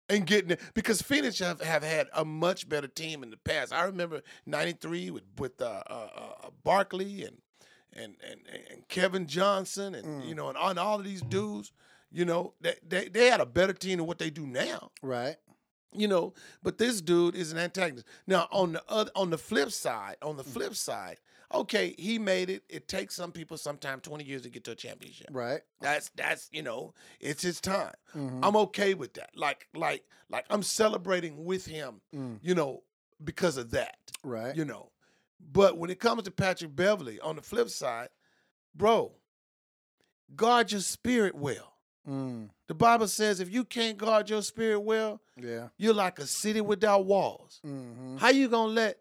[0.08, 3.72] and getting it because Phoenix have, have had a much better team in the past.
[3.72, 7.36] I remember '93 with with uh, uh, uh, Barkley and,
[7.92, 8.40] and and
[8.72, 10.28] and Kevin Johnson and Mm.
[10.28, 11.72] you know and on all of these dudes.
[12.12, 14.90] You know, they, they they had a better team than what they do now.
[15.00, 15.36] right.
[15.92, 18.06] You know but this dude is an antagonist.
[18.26, 21.18] Now on the other on the flip side on the flip side
[21.52, 24.74] okay he made it it takes some people sometimes 20 years to get to a
[24.76, 25.26] championship.
[25.32, 25.62] Right.
[25.80, 27.94] that's that's you know it's his time.
[28.14, 28.38] Mhm.
[28.42, 29.30] i'm okay with that.
[29.34, 32.82] Like like like i'm celebrating with him Mm, you know
[33.24, 34.54] because of that right.
[34.56, 34.92] you know.
[35.52, 38.10] But when it comes to patrick beverley on the flip side
[38.76, 39.12] bro
[40.36, 41.72] guard your spirit well
[42.08, 45.68] Mm, the bible says if you can't guard your spirit well yeah.
[45.76, 48.16] you're like a city without walls Mm-hmm.
[48.16, 48.98] how you gonna let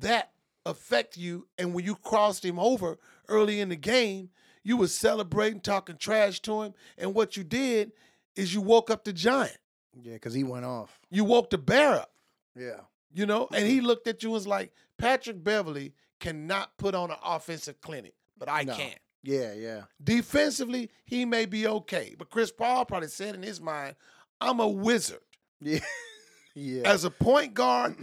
[0.00, 0.30] that
[0.66, 1.46] affect you?
[1.58, 4.28] And when you crossed him over early in the game,
[4.62, 7.92] you was celebrating, talking trash to him, and what you did
[8.36, 9.56] is you woke up the giant.
[10.02, 11.00] Yeah, because he went off.
[11.10, 12.12] You woke the bear up.
[12.54, 12.80] Yeah.
[13.12, 17.10] You know, and he looked at you and was like, Patrick Beverley cannot put on
[17.10, 18.74] an offensive clinic, but I No.
[18.74, 18.94] can.
[19.22, 19.82] Yeah, yeah.
[20.02, 22.14] Defensively, he may be okay.
[22.18, 23.96] But Chris Paul probably said in his mind,
[24.40, 25.20] I'm a wizard.
[25.60, 25.80] Yeah.
[26.54, 26.82] yeah.
[26.88, 27.96] As a point guard,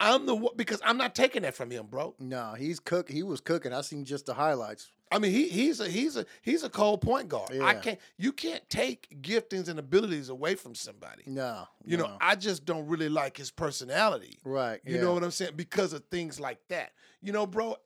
[0.00, 2.14] I'm the one because I'm not taking that from him, bro.
[2.18, 3.08] no, he's cook.
[3.08, 3.72] He was cooking.
[3.72, 4.90] I seen just the highlights.
[5.12, 7.52] I mean, he he's a he's a he's a cold point guard.
[7.60, 11.22] I can't you can't take giftings and abilities away from somebody.
[11.26, 12.16] No, You know.
[12.20, 14.38] I just don't really like his personality.
[14.42, 14.80] right.
[14.84, 15.02] You yeah.
[15.02, 15.52] know what I'm saying?
[15.54, 16.92] Because of things like that.
[17.20, 17.76] You know, bro,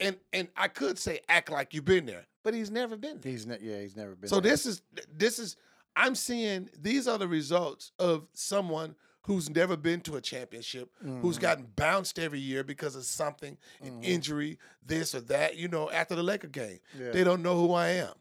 [0.00, 3.32] and and I could say act like you've been there, but he's never been there.
[3.32, 4.28] He's ne- yeah, he's never been.
[4.28, 4.50] So there.
[4.52, 5.56] this is this is
[5.96, 11.36] I'm seeing these are the results of someone who's never been to a championship, who's
[11.36, 11.40] Mhm.
[11.40, 14.04] gotten bounced every year because of something, an Mhm.
[14.04, 15.56] injury, this or that.
[15.56, 17.10] You know, after the Laker game, Yeah.
[17.10, 18.14] they don't know who I am.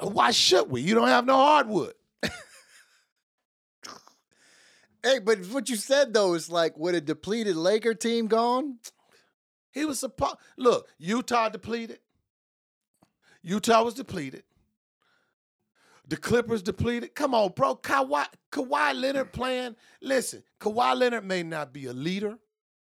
[0.00, 0.82] Why should we?
[0.82, 1.94] You don't have no hardwood.
[5.02, 8.78] Hey, but what you said though is like, with a depleted Laker team gone,
[9.76, 10.88] He was supposed look.
[10.98, 11.98] Utah depleted.
[13.42, 14.42] Utah was depleted.
[16.08, 17.14] The Clippers depleted.
[17.14, 17.76] Come on, bro.
[17.76, 19.76] Kawhi, Kawhi Leonard playing.
[20.00, 22.38] Listen, Kawhi Leonard may not be a leader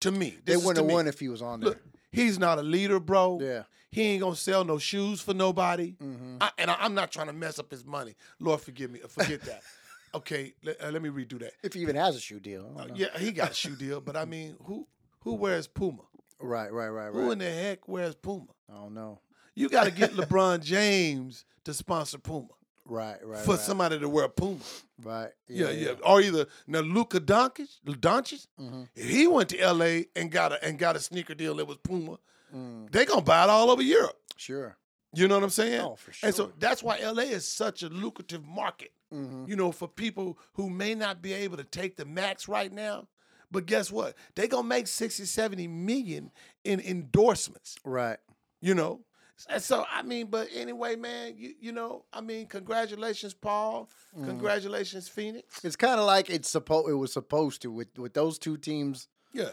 [0.01, 0.31] to me.
[0.47, 1.71] they This is wouldn't have won if he was on there.
[1.71, 3.39] Look, he's not a leader, bro.
[3.43, 3.65] yeah.
[3.91, 5.91] He ain't gonna sell no shoes for nobody.
[6.01, 8.15] hmm I, and I, I'm not trying to mess up his money.
[8.41, 9.01] Lord, forgive me.
[9.09, 9.63] Forget that.
[10.15, 11.53] Okay, let, uh, let me redo that.
[11.63, 12.75] If he even has a shoe deal.
[12.79, 14.87] Uh, yeah, he got a shoe deal, but I mean, who
[15.21, 16.01] who wears Puma?
[16.41, 17.13] Right, right, right, right.
[17.25, 18.47] Who in the heck wears Puma?
[18.71, 19.21] I don't know.
[19.55, 22.49] You got to get LeBron James to sponsor Puma
[22.85, 23.45] Right, right.
[23.45, 24.61] for right, somebody to wear Puma.
[25.03, 25.31] Right.
[25.49, 25.93] Yeah, yeah.
[26.05, 30.07] Or either now Luka Doncic, Doncic, hmm if he went to L.A.
[30.17, 32.19] and got a and got a sneaker deal that was Puma,
[32.55, 34.17] Mm, they gonna buy it all over Europe.
[34.37, 34.79] sure.
[35.13, 35.81] You know what I'm saying?
[35.83, 36.27] Oh, for sure.
[36.29, 40.39] And so that's why LA is such a lucrative market, hmm you know, for people
[40.55, 43.07] who may not be able to take the max right now.
[43.51, 44.15] But guess what?
[44.35, 46.31] They gonna make 60, 70 million
[46.65, 48.19] in endorsements, Right.
[48.61, 49.01] you know.
[49.49, 53.89] And so I mean, but anyway, man, you you know, I mean, congratulations, Paul.
[54.19, 54.27] Mm.
[54.27, 55.65] Congratulations, Phoenix.
[55.65, 56.89] It's kind of like it's supposed.
[56.91, 59.51] It was supposed to with with those two teams Yeah.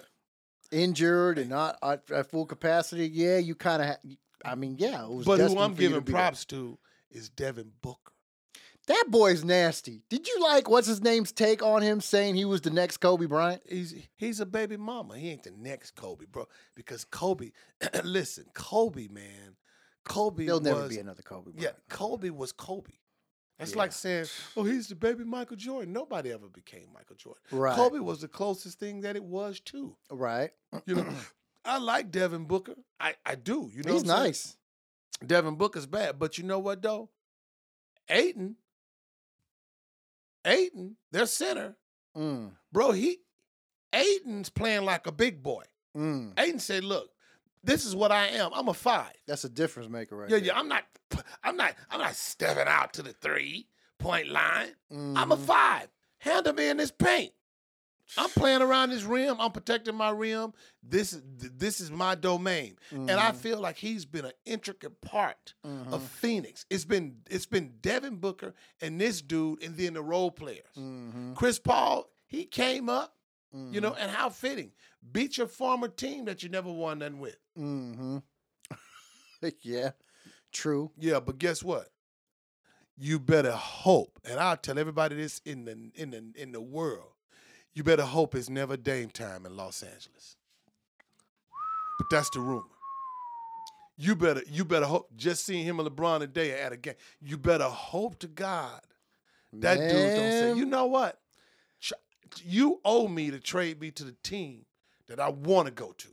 [0.72, 3.08] injured and not at, at full capacity.
[3.08, 3.88] Yeah, you kind of.
[3.90, 5.26] Ha- I mean, yeah, it was.
[5.26, 6.20] But who I'm giving be there.
[6.20, 6.78] props to
[7.12, 8.12] is Devin Booker.
[8.88, 10.04] That boy's nasty.
[10.10, 13.26] Did you like what's his name's take on him saying he was the next Kobe
[13.26, 13.64] Bryant?
[13.68, 15.18] He's he's a baby mama.
[15.18, 16.46] He ain't the next Kobe, bro.
[16.76, 17.52] Because Kobe,
[18.04, 19.56] listen, Kobe, man,
[20.04, 22.92] Kobe There'll was, never be another Kobe Yeah, Kobe was Kobe.
[23.58, 23.78] That's Yeah.
[23.78, 24.26] like saying,
[24.58, 27.42] "Oh, he's the baby Michael Jordan." Nobody ever became Michael Jordan.
[27.52, 27.76] Right.
[27.76, 29.96] Kobe was the closest thing that it was to.
[30.12, 30.52] Right.
[30.86, 31.08] You know,
[31.66, 32.76] I like Devin Booker.
[33.00, 33.72] I I do.
[33.74, 34.24] You know, He's what I'm saying?
[34.24, 34.58] nice.
[35.26, 37.10] Devin Booker's bad, but you know what though?
[38.10, 38.58] Ayton,
[40.46, 41.76] Ayton, their center,
[42.16, 42.92] Mm, bro.
[42.92, 43.18] He
[43.94, 45.64] Ayton's playing like a big boy.
[45.98, 46.34] mm.
[46.36, 47.10] Aiden said, "Look,
[47.64, 48.52] this is what I am.
[48.54, 49.14] I'm a five.
[49.28, 50.30] That's a difference maker, right?
[50.30, 50.48] Yeah, there.
[50.48, 50.60] yeah.
[50.60, 50.84] I'm not.
[51.44, 51.74] I'm not.
[51.90, 54.76] I'm not stepping out to the three point line.
[54.92, 55.46] I'm a Mhm.
[55.46, 55.88] five.
[56.20, 57.34] Handle me in this paint.
[58.18, 59.38] I'm playing around this rim.
[59.40, 60.54] I'm protecting my rim.
[60.84, 63.36] This is this is my domain, and I Mhm.
[63.36, 65.92] feel like he's been an intricate part Mhm.
[65.92, 66.66] of Phoenix.
[66.70, 70.68] It's been it's been Devin Booker and this dude, and then the role players.
[70.78, 71.36] Mhm.
[71.36, 73.18] Chris Paul, he came up,
[73.52, 73.98] you know, Mhm.
[74.00, 74.72] and how fitting.
[75.12, 77.38] Beat your former team that you never won nothing with.
[77.58, 78.22] Mhm.
[79.62, 79.92] yeah.
[80.52, 80.92] True.
[80.98, 81.92] Yeah, but guess what?
[82.98, 87.12] You better hope, and I'll tell everybody this in the in the in the world.
[87.76, 90.38] You better hope it's never Dame time in Los Angeles.
[92.00, 92.64] But that's the rumor.
[93.98, 95.10] You better you better hope.
[95.16, 96.96] Just seeing him and LeBron today at a game.
[97.22, 98.82] You better hope to God
[99.54, 100.54] that dude don't say.
[100.56, 101.20] You know what?
[102.44, 104.66] You owe me to trade me to the team
[105.08, 106.08] that I want to go to.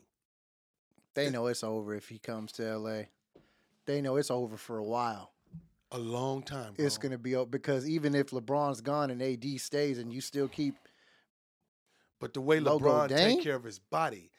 [1.14, 3.02] They know it's over if he comes to LA.
[3.86, 5.32] They know it's over for a while.
[5.90, 6.74] A long time.
[6.74, 6.86] Bro.
[6.86, 10.48] It's gonna be over because even if LeBron's gone and AD stays and you still
[10.48, 10.76] keep
[12.22, 13.18] But the way Logo LeBron Dame?
[13.18, 14.30] take care of his body,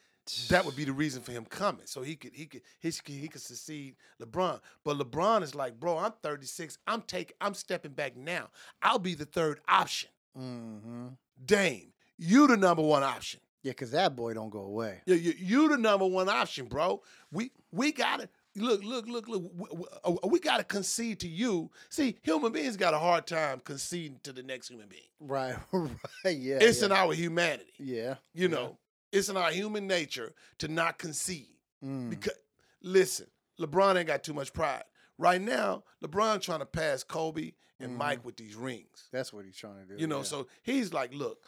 [0.48, 1.84] that would be the reason for him coming.
[1.84, 4.58] So he could he could he could, he could succeed LeBron.
[4.84, 6.78] But LeBron is like, bro, I'm 36.
[6.86, 8.48] I'm taking I'm stepping back now.
[8.80, 10.08] I'll be the third option.
[10.34, 11.08] hmm
[11.44, 13.40] Dame, you the number one option.
[13.62, 15.02] Yeah, because that boy don't go away.
[15.04, 17.02] You, you, you the number one option, bro.
[17.30, 19.42] We we gotta look look look look.
[19.54, 21.70] We, we- uh, we gotta concede to you.
[21.88, 25.02] See, human beings got a hard time conceding to the next human being.
[25.20, 26.58] Right, right, yeah.
[26.60, 26.86] It's yeah.
[26.86, 27.72] in our humanity.
[27.78, 28.16] yeah.
[28.34, 28.78] You know,
[29.12, 31.46] it's in our human nature to not concede.
[31.84, 32.10] Mm.
[32.10, 32.34] Because
[32.82, 33.26] listen,
[33.60, 34.84] LeBron ain't got too much pride.
[35.18, 37.96] Right now, LeBron trying to pass Kobe and Mhm.
[37.98, 39.08] Mike with these rings.
[39.12, 40.00] That's what he's trying to do.
[40.00, 40.22] You know, yeah.
[40.24, 41.44] so he's like, look,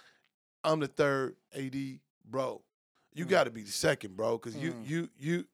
[0.65, 2.63] I'm the third AD, bro,
[3.15, 3.29] you Mm.
[3.29, 4.87] got to be the second, bro, because you Mm.
[4.89, 5.45] you you.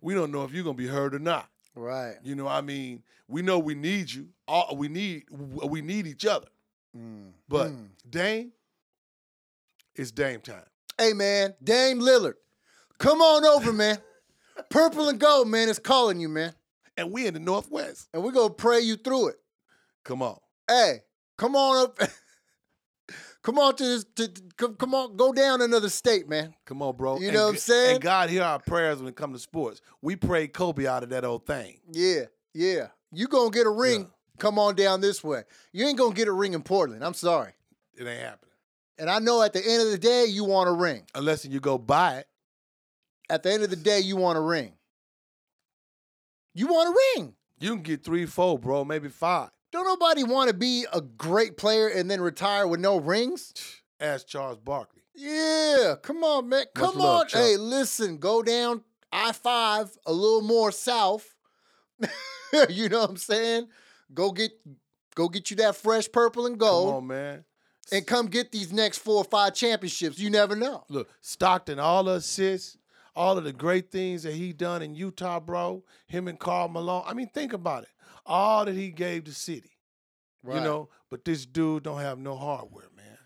[0.00, 1.48] We don't know if you're gonna be heard or not.
[1.74, 2.16] Right.
[2.22, 4.28] You know, I mean, we know we need you.
[4.46, 6.48] All we need, we need each other.
[6.96, 7.32] Mm.
[7.48, 7.88] But Mm.
[8.08, 8.52] Dame,
[9.94, 10.64] it's Dame time.
[10.98, 12.34] Hey man, Dame Lillard,
[12.98, 13.98] come on over, man.
[14.70, 16.52] Purple and gold, man, is calling you, man,
[16.96, 18.08] And we in the Northwest.
[18.12, 19.36] and we're gonna pray you through it.
[20.04, 20.38] Come on.
[20.68, 21.02] Hey,
[21.36, 21.98] come on up.
[23.48, 24.04] come on to this.
[24.16, 26.54] To, to- come, come on, go down another state, man.
[26.66, 27.18] Come on, bro.
[27.18, 27.94] You And know what I'm saying?
[27.94, 29.80] And God hear our prayers when it comes to sports.
[30.02, 31.80] We prayed Kobe out of that old thing.
[31.90, 32.88] Yeah, yeah.
[33.10, 34.00] You gonna get a ring?
[34.02, 34.06] Yeah.
[34.38, 35.44] Come on down this way.
[35.72, 37.02] You ain't gonna get a ring in Portland.
[37.02, 37.52] I'm sorry.
[37.94, 38.52] It ain't happening.
[38.98, 41.04] And I know at the end of the day, you want a ring.
[41.14, 42.26] Unless you go buy it.
[43.30, 44.72] At the end of the day, you want a ring.
[46.54, 47.34] You want a ring.
[47.60, 49.50] You can get three, four, bro, maybe five.
[49.70, 53.52] Don't nobody want to be a great player and then retire with no rings.
[54.00, 55.02] Ask Charles Barkley.
[55.14, 56.64] Yeah, come on, man.
[56.74, 57.28] Come love, on.
[57.28, 57.40] Chuck.
[57.42, 61.34] Hey, listen, go down I 5 a little more south.
[62.68, 63.68] you know what I'm saying?
[64.14, 64.52] Go get
[65.14, 67.44] go get you that fresh purple and Come gold on, man.
[67.90, 70.18] and come get these next four or five championships.
[70.18, 70.84] You never know.
[70.88, 72.78] Look, Stockton, all the assists,
[73.16, 75.82] all of the great things that he done in Utah, bro.
[76.06, 77.02] Him and Karl Malone.
[77.06, 77.88] I mean, think about it.
[78.28, 79.70] All that he gave the city.
[80.46, 83.18] You know, but this dude don't have no hardware, man.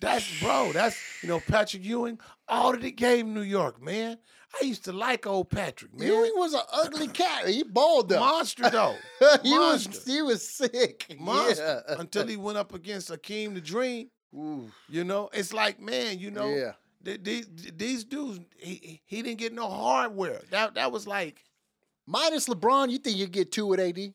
[0.00, 0.72] That's bro.
[0.72, 2.18] That's you know Patrick Ewing.
[2.48, 4.16] All that he gave New York, man.
[4.60, 6.08] I used to like old Patrick, man.
[6.08, 7.46] Ewing was an ugly cat.
[7.48, 8.20] He balled up.
[8.20, 8.96] Monster though.
[9.42, 11.14] he was he was sick.
[11.18, 11.82] Monster.
[11.86, 11.96] Yeah.
[11.98, 14.08] Until he went up against Hakeem the Dream.
[14.34, 16.72] Ooh, You know, it's like man, you know, yeah.
[17.04, 20.40] th- these these dudes, he he didn't get no hardware.
[20.50, 21.44] That that was like
[22.06, 24.12] Minus LeBron, you think you get two with AD?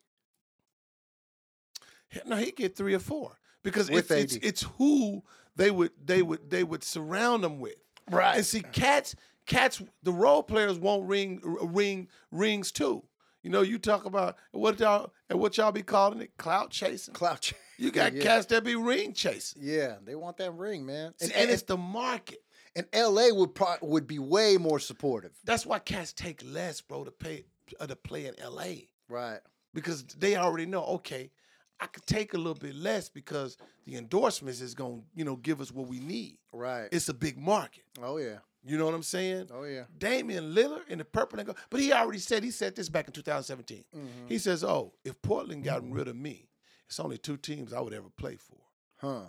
[2.25, 5.23] no, he get three or four because it's, it's it's who
[5.55, 7.75] they would they would they would surround them with.
[8.09, 8.37] Right.
[8.37, 13.03] And see, cats, cats, the role players won't ring ring rings too.
[13.43, 17.13] You know, you talk about what y'all and what y'all be calling it, clout chasing.
[17.13, 17.51] Clout.
[17.77, 18.23] You got yeah.
[18.23, 21.07] cats that be ring chasing, Yeah, they want that ring, man.
[21.19, 22.39] and, And, and, it's the market.
[22.73, 25.31] and LA would pro- would be way more supportive.
[25.43, 27.43] That's why cats take less, bro, to pay
[27.79, 28.87] uh, the play in L.A.
[29.09, 29.39] Right.
[29.73, 30.83] because they already know.
[30.85, 31.31] Okay,
[31.79, 35.61] I could take a little bit less because the endorsements is gonna you know give
[35.61, 36.37] us what we need.
[36.53, 36.87] Right.
[36.91, 37.83] It's a big market.
[38.01, 38.37] oh yeah.
[38.67, 39.49] You know what I'm saying?
[39.53, 39.83] Oh yeah.
[39.95, 41.57] Damian Lillard in the purple and gold.
[41.69, 43.83] But he already said he said this back in 2017.
[43.95, 44.07] Mm-hmm.
[44.27, 46.49] He says, "Oh, if Portland gotten rid of me,
[46.87, 48.57] it's only two teams I would ever play for."
[48.97, 49.25] Huh.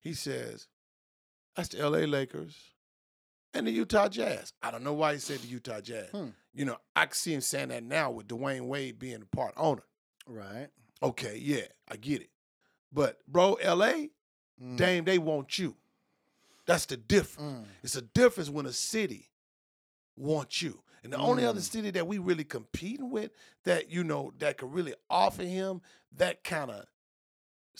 [0.00, 0.68] He says,
[1.56, 2.06] "That's the L.A.
[2.06, 2.56] Lakers
[3.52, 6.10] and the Utah Jazz." I don't know why he said the Utah Jazz.
[6.10, 6.28] Hmm.
[6.52, 9.54] You know, I can see him saying that now with Dwyane Wade being a part
[9.56, 9.84] owner.
[10.26, 10.68] Right.
[11.02, 12.30] Okay, yeah, I get it.
[12.92, 14.10] But bro, L.A.
[14.62, 14.76] Mm.
[14.76, 15.76] Dame, they want you.
[16.66, 17.60] That's the difference.
[17.60, 17.64] Mm.
[17.82, 19.30] It's a difference when a city
[20.16, 20.82] wants you.
[21.02, 21.70] And the only other Mm.
[21.72, 23.30] city that we really competing with
[23.64, 25.80] that, you know, that could really offer him
[26.12, 26.84] that kind of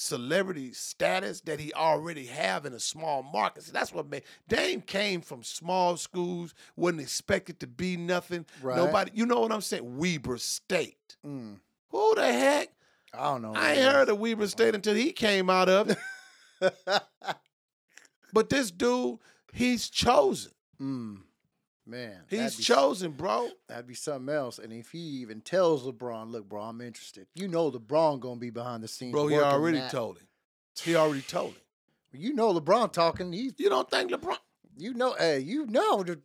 [0.01, 3.63] celebrity status that he already have in a small market.
[3.65, 8.47] So that's what made Dame came from small schools, wasn't expected to be nothing.
[8.63, 8.77] Right.
[8.77, 9.99] Nobody, you know what I'm saying?
[9.99, 11.17] Weber State.
[11.27, 11.57] Mm.
[11.91, 12.69] Who the heck?
[13.13, 13.53] I don't know.
[13.55, 15.99] I ain't heard of Weber State until he came out of it.
[18.33, 19.19] But this dude,
[19.53, 20.53] he's chosen.
[20.81, 21.19] mm.
[21.91, 23.49] Man, He's chosen, bro.
[23.69, 24.59] That'd be something else.
[24.61, 28.51] And if he even tells LeBron, "Look, bro, I'm interested," you know LeBron gonna be
[28.51, 29.13] behind the scenes.
[29.13, 29.91] Bro, he already that.
[29.91, 30.29] told him.
[30.83, 31.61] He already told him.
[32.13, 33.33] You know LeBron talking.
[33.33, 33.53] He's.
[33.57, 34.37] You don't think LeBron?
[34.77, 35.15] You know.
[35.19, 36.21] Hey, you know the.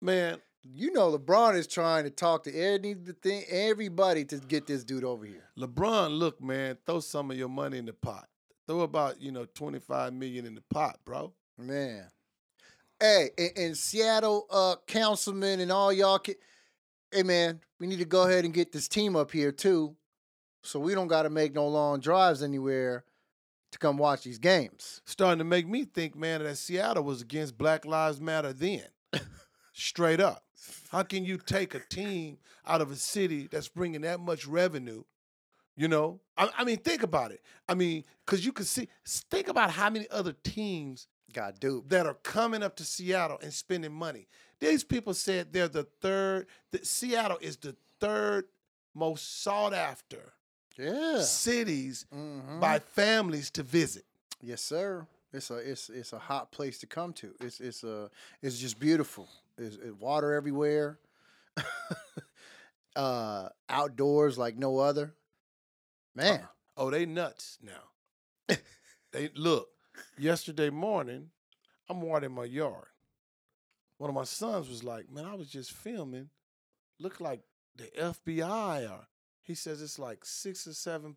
[0.00, 5.04] Man, You know LeBron is trying to talk to anything, everybody to get this dude
[5.04, 5.44] over here.
[5.58, 8.28] LeBron, look, man, throw some of your money in the pot.
[8.66, 11.32] Throw about, you know, 25 million in the pot, bro.
[11.56, 12.04] Man.
[13.00, 16.20] Hey, and, and Seattle uh councilman and all y'all
[17.12, 19.96] hey man, we need to go ahead and get this team up here too.
[20.62, 23.04] So we don't gotta make no long drives anywhere
[23.72, 25.00] to come watch these games.
[25.04, 28.84] Starting to make me think, man, that Seattle was against Black Lives Matter then.
[29.72, 30.42] Straight up.
[30.90, 35.04] How can you take a team out of a city that's bringing that much revenue?
[35.76, 37.40] You know, I, I mean, think about it.
[37.68, 38.88] I mean, because you can see,
[39.30, 41.90] think about how many other teams Got duped.
[41.90, 44.26] that are coming up to Seattle and spending money.
[44.60, 48.46] These people said they're the third, that Seattle is the third
[48.94, 50.32] most sought after
[50.76, 51.20] Yeah.
[51.22, 52.60] cities Mhm.
[52.60, 54.04] by families to visit.
[54.40, 55.06] Yes, sir.
[55.32, 57.34] It's a it's it's a hot place to come to.
[57.40, 58.10] It's it's a
[58.40, 59.28] it's just beautiful.
[59.58, 60.98] It's it, water everywhere.
[62.96, 65.14] uh outdoors like no other.
[66.14, 66.46] Man.
[66.76, 68.56] Oh, they nuts now.
[69.12, 69.68] they look,
[70.18, 71.30] yesterday morning,
[71.88, 72.86] I'm watering my yard.
[73.98, 76.30] one of my sons was like, "Man, I was just filming.
[77.00, 77.40] Looked like
[77.76, 79.06] the FBI or
[79.42, 81.16] he says it's like six or seven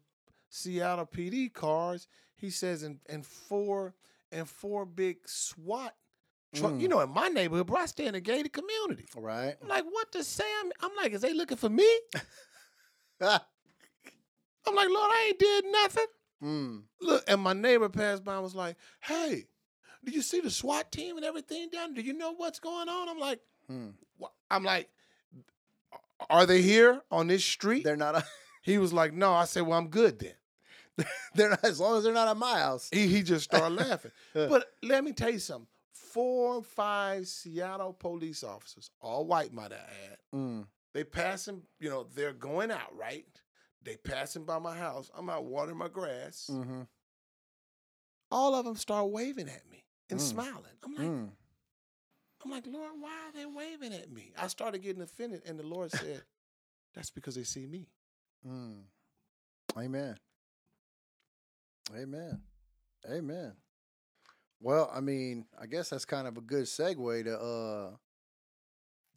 [0.50, 2.08] Seattle PD cars.
[2.36, 3.94] He says and and four
[4.32, 5.96] and four big SWAT
[6.56, 6.74] truck.
[6.80, 6.92] You Mm.
[6.92, 9.06] know, in my neighborhood, bro, I stay in a gated community.
[9.16, 9.56] Right.
[9.62, 10.44] I'm like, what say?
[10.64, 11.88] I'm, I'm like, is they looking for me?
[13.22, 16.06] I'm like, Lord, I ain't did nothing.
[16.44, 16.84] Mm.
[17.02, 19.46] Look, and my neighbor passed by and was like, hey,
[20.04, 21.94] do you see the SWAT team and everything down?
[21.94, 23.10] Do you know what's going on?
[23.10, 23.90] I'm like, Hmm.
[24.50, 24.90] I'm like,
[26.30, 27.84] are they here on this street?
[27.84, 28.24] They're not.
[28.64, 29.34] He was like, no.
[29.34, 31.08] I said, well, I'm good then.
[31.34, 32.90] They're not, as long as they're not at my house.
[32.94, 34.12] He, he just started laughing.
[34.36, 35.66] But let me tell you something.
[35.94, 40.68] Four or five Seattle police officers, all white, might I add, Mm.
[40.94, 43.26] they passing, you know, they're going out, right?
[43.84, 45.10] They passing by my house.
[45.18, 46.50] I'm out watering my grass.
[46.52, 46.82] Mm-hmm.
[48.32, 50.24] All of them start waving at me and Mm.
[50.24, 50.78] smiling.
[50.84, 51.32] I'm like, Mm.
[52.44, 54.34] I'm like, Lord, why are they waving at me?
[54.38, 56.24] I started getting offended, and the Lord said,
[56.94, 57.88] That's because they see me.
[58.46, 58.84] Mm.
[59.78, 60.18] Amen.
[61.96, 62.42] Amen.
[63.10, 63.54] Amen.
[64.60, 67.92] Well, I mean, I guess that's kind of a good segue to uh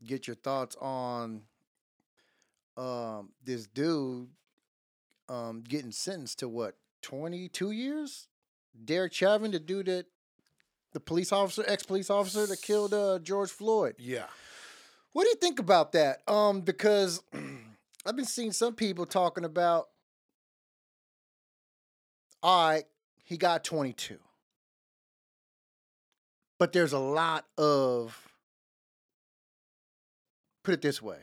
[0.05, 1.43] get your thoughts on
[2.77, 4.29] um this dude
[5.29, 8.29] um getting sentenced to what 22 years?
[8.85, 10.07] Derek Chauvin, the dude that
[10.93, 13.95] the police officer, ex-police officer that killed uh George Floyd.
[13.99, 14.27] Yeah.
[15.13, 16.29] What do you think about that?
[16.29, 17.23] Um, because
[18.07, 19.89] I've been seeing some people talking about,
[22.43, 22.85] all right,
[23.23, 24.19] he got 22.
[26.59, 28.29] But there's a lot of,
[30.65, 31.19] put it this way.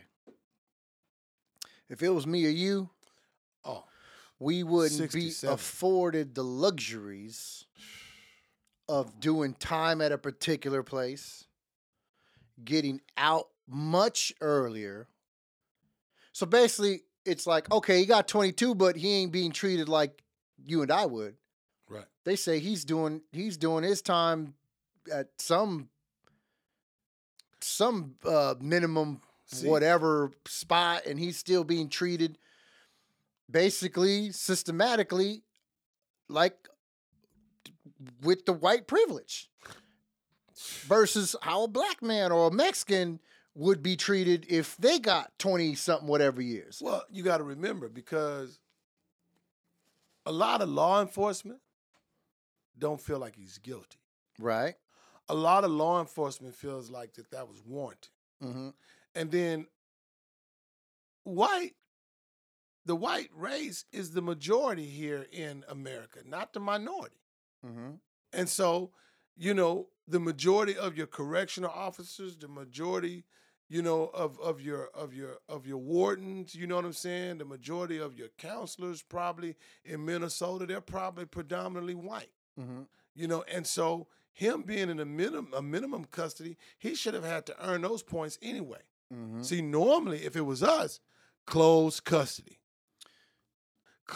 [1.89, 2.89] If it was me or you,
[4.41, 7.65] we wouldn't be afforded the luxuries
[8.89, 11.45] of doing time at a particular place,
[12.65, 15.07] getting out much earlier.
[16.33, 20.23] So basically, it's like, okay, he got 22, but he ain't being treated like
[20.65, 21.35] you and I would.
[21.87, 22.05] right.
[22.23, 24.55] They say he's doing he's doing his time
[25.13, 25.89] at some
[27.59, 32.37] some uh minimum See- whatever spot and he's still being treated
[33.51, 35.43] basically systematically
[36.29, 36.67] like
[38.23, 39.49] with the white privilege
[40.83, 43.19] versus how a black man or a Mexican
[43.53, 46.81] would be treated if they got 20 something whatever years.
[46.83, 48.59] Well, you got to remember because
[50.25, 51.59] a lot of law enforcement
[52.77, 53.97] don't feel like he's guilty.
[54.39, 54.75] Right?
[55.29, 58.11] A lot of law enforcement feels like that that was warranted.
[58.43, 58.69] Mm-hmm.
[59.15, 59.67] And then
[61.23, 61.75] white
[62.85, 67.21] the white race is the majority here in America, not the minority.
[67.65, 67.91] Mm-hmm.
[68.33, 68.91] And so,
[69.35, 73.23] you know, the majority of your correctional officers, the majority,
[73.69, 77.37] you know, of of your of your of your wardens, you know what I'm saying?
[77.37, 79.55] The majority of your counselors probably
[79.85, 82.31] in Minnesota, they're probably predominantly white.
[82.59, 82.81] Mm-hmm.
[83.15, 87.23] You know, and so him being in a minimum a minimum custody, he should have
[87.23, 88.81] had to earn those points anyway.
[89.13, 89.43] Mm-hmm.
[89.43, 90.99] See, normally if it was us,
[91.45, 92.60] closed custody.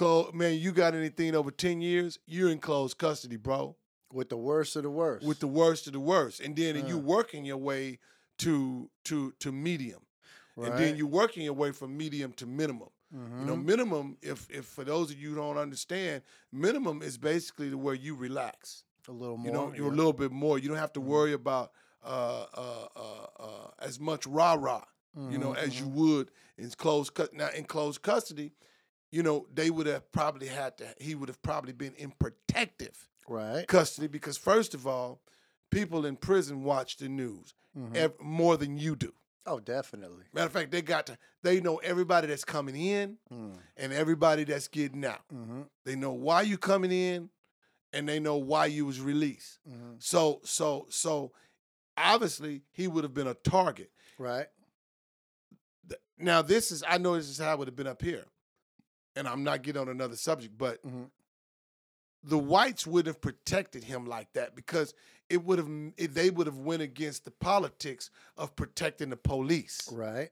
[0.01, 3.75] Man, you got anything over 10 years, you're in closed custody, bro.
[4.11, 5.25] With the worst of the worst.
[5.25, 6.39] With the worst of the worst.
[6.39, 7.01] And then you Uh.
[7.01, 7.99] working your way
[8.39, 10.01] to to to medium.
[10.57, 10.69] right?
[10.71, 12.89] And then you're working your way from medium to minimum.
[13.13, 13.39] mm-hmm.
[13.41, 16.21] You know, minimum, if if for those of you who don't understand,
[16.51, 18.83] minimum is basically the where you relax.
[19.07, 19.45] a little more.
[19.47, 19.93] You know, you're yeah.
[19.93, 20.57] a little bit more.
[20.57, 21.05] You don't have to Mhm.
[21.05, 21.71] worry about
[22.03, 24.83] uh, uh, uh, uh, as much rah rah,
[25.15, 27.33] you know, Mhm, as you would in closed cut.
[27.33, 28.53] Now in closed custody,
[29.15, 30.85] you know, they would have probably had to.
[30.99, 32.97] He would have probably been in protective
[33.29, 33.65] right.
[33.67, 35.21] custody because first of all,
[35.71, 37.95] people in prison watch the news Mhm.
[37.95, 39.13] ev- more than you do.
[39.47, 40.25] oh, definitely.
[40.33, 41.17] Matter of fact, they got to.
[41.43, 43.57] They know everybody that's coming in Mm.
[43.77, 45.21] and everybody that's getting out.
[45.31, 45.61] Mm-hmm.
[45.85, 47.29] They know why you coming in,
[47.93, 49.59] and they know why you was released.
[49.69, 49.93] Mm-hmm.
[49.99, 51.31] So so so
[51.95, 53.91] obviously he would have been a target.
[54.17, 54.47] Right.
[56.17, 58.25] Now this is I know this is how it would have been up here.
[59.15, 61.09] And I'm not getting on another subject, but Mhm.
[62.23, 64.93] the whites would have protected him like that because
[65.29, 65.69] it would have
[66.13, 69.89] they would have went against the politics of protecting the police.
[69.91, 70.31] Right.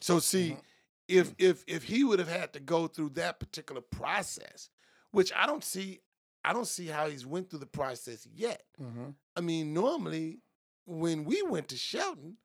[0.00, 0.62] So see, Mhm.
[1.08, 4.68] if if if he would have had to go through that particular process,
[5.10, 6.00] which I don't see
[6.44, 8.66] I don't see how he's went through the process yet.
[8.80, 9.10] Mm-hmm.
[9.34, 10.42] I mean, normally
[10.84, 12.38] when we went to Shelton,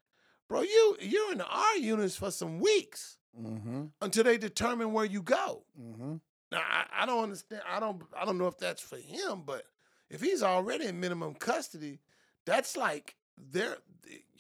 [0.48, 3.86] bro, you you're in the R units for some weeks Mm-hmm.
[4.02, 5.64] until they determine where you go.
[5.82, 6.16] Mm-hmm.
[6.52, 7.62] Now I, I don't understand.
[7.70, 9.64] I don't I don't know if that's for him, but
[10.10, 12.00] if he's already in minimum custody,
[12.46, 13.78] that's like there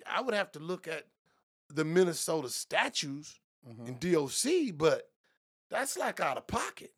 [0.06, 1.06] I would have to look at
[1.74, 3.40] the Minnesota statues
[3.70, 3.88] Mhm.
[3.88, 5.10] in DOC, but
[5.70, 6.92] that's like out of pocket.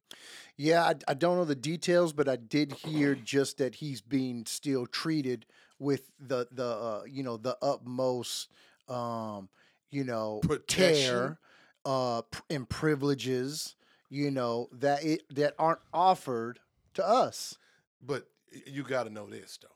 [0.56, 4.46] Yeah, I, I don't know the details, but I did hear just that he's being
[4.48, 5.46] still treated
[5.78, 8.50] with the the uh, you know the utmost
[8.88, 9.50] um,
[9.92, 10.96] you know Protection.
[11.06, 11.40] care
[11.86, 13.76] uh, and privileges
[14.10, 16.60] you know that it that aren't offered
[16.94, 17.58] to us.
[18.02, 18.28] But
[18.68, 19.68] you got to know this though.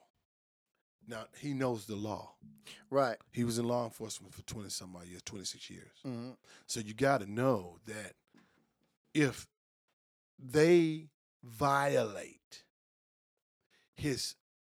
[1.07, 2.33] Now he knows the law.
[2.89, 3.17] Right.
[3.31, 5.91] He was in law enforcement for twenty some odd years, twenty six years.
[6.03, 6.31] hmm
[6.67, 8.13] So you got to know that
[9.13, 9.47] if
[10.37, 11.07] they
[11.43, 12.63] violate
[13.95, 14.35] his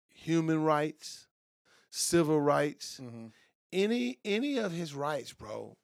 [0.09, 1.27] human rights,
[1.91, 3.27] civil rights, hmm
[3.73, 5.77] any any of his rights, bro,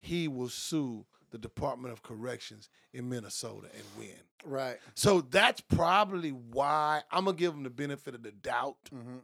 [0.00, 4.16] he will sue the Department of Corrections in Minnesota and win.
[4.44, 4.78] Right.
[4.94, 8.76] So that's probably why I'm gonna give him the benefit of the doubt.
[8.90, 9.18] hmm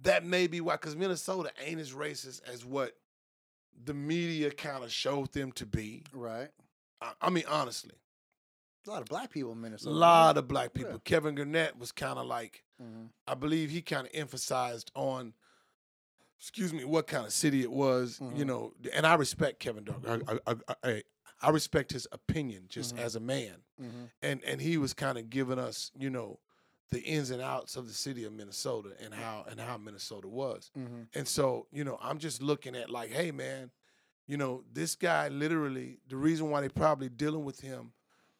[0.00, 2.96] That may be why, because Minnesota ain't as racist as what
[3.84, 6.02] the media kind of showed them to be.
[6.12, 6.48] Right.
[7.00, 7.94] I, I mean, honestly,
[8.86, 9.94] A lot of black people in Minnesota.
[9.94, 10.92] a lot of black people.
[10.92, 10.98] Yeah.
[11.04, 15.32] Kevin Garnett was kind of like, hmm I believe he kind of emphasized on,
[16.40, 18.46] excuse me, what kind of city it was, you Mhm.
[18.46, 18.74] know.
[18.94, 20.06] And I respect Kevin Dog.
[20.06, 21.02] I, I, I, I,
[21.42, 22.98] I respect his opinion just Mhm.
[22.98, 23.62] as a man.
[23.78, 26.40] hmm And and he was kind of giving us, you know,
[26.90, 30.70] the ins and outs of the city of Minnesota and how and how Minnesota was.
[30.74, 33.70] hmm And so, you know, I'm just looking at like, hey man,
[34.26, 37.92] you know, this guy literally, the reason why they probably dealing with him,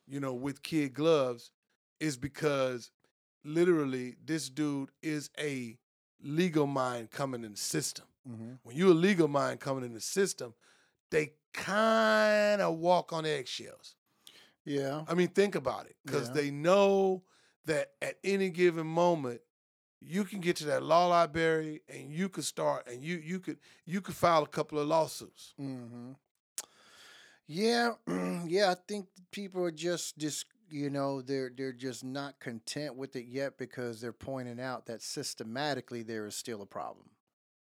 [0.06, 1.52] you know, with kid gloves
[1.98, 2.90] is because
[3.44, 5.78] literally this dude is a
[6.22, 8.06] legal mind coming in the system.
[8.26, 10.54] hmm When you're a legal mind coming in the system,
[11.10, 13.96] they kind of walk on eggshells.
[14.64, 15.04] Yeah.
[15.08, 16.34] I mean, think about it, because Yeah.
[16.34, 17.22] they know
[17.64, 19.40] that at any given moment,
[20.00, 23.58] you can get to that law library and you could start and you you could
[23.84, 25.52] you could file a couple of lawsuits.
[25.56, 26.12] hmm
[27.46, 27.94] Yeah,
[28.46, 28.70] yeah.
[28.70, 33.26] I think people are just just you know they're they're just not content with it
[33.26, 37.10] yet because they're pointing out that systematically there is still a problem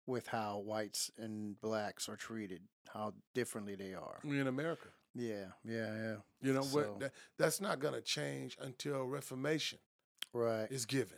[0.07, 2.61] with how whites and blacks are treated,
[2.93, 4.19] how differently they are.
[4.23, 4.87] in America.
[5.15, 6.15] Yeah, yeah, yeah.
[6.41, 6.99] You know So- what?
[6.99, 9.79] That, that's not going to change until reformation
[10.33, 10.67] Right.
[10.71, 11.17] is given.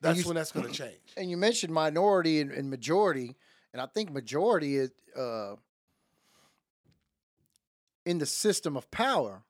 [0.00, 1.12] That's you when that's going to change.
[1.16, 3.36] And you mentioned minority and, and majority,
[3.72, 5.56] and I think majority is uh,
[8.04, 9.42] in the system of power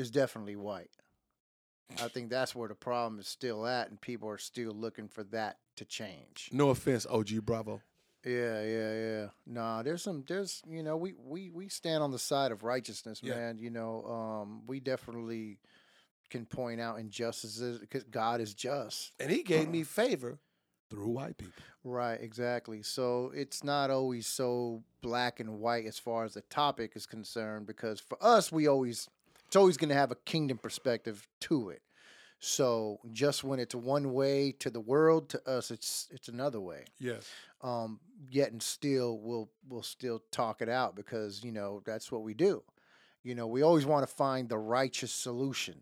[0.00, 0.90] is definitely white.
[2.02, 5.24] I think that's where the problem is still at, and people are still looking for
[5.24, 6.48] that to change.
[6.52, 7.80] No offense, OG Bravo.
[8.24, 9.26] Yeah, yeah, yeah.
[9.46, 13.20] Nah, there's some, there's, you know, we we we stand on the side of righteousness,
[13.22, 13.34] Yeah.
[13.34, 13.58] man.
[13.58, 15.58] You know, um, we definitely
[16.28, 19.12] can point out injustices because God is just.
[19.18, 20.38] And he gave me favor
[20.90, 21.62] through white people.
[21.82, 22.82] Right, exactly.
[22.82, 27.66] So it's not always so black and white as far as the topic is concerned
[27.66, 29.08] because for us we always
[29.50, 31.82] it's always going to have a kingdom perspective to it.
[32.38, 36.84] So just when it's one way to the world to us it's it's another way.
[37.00, 37.28] Yes.
[37.60, 37.98] Um
[38.30, 42.32] yet and still we'll we'll still talk it out because you know that's what we
[42.32, 42.62] do.
[43.24, 45.80] You know, we always want to find the righteous solution,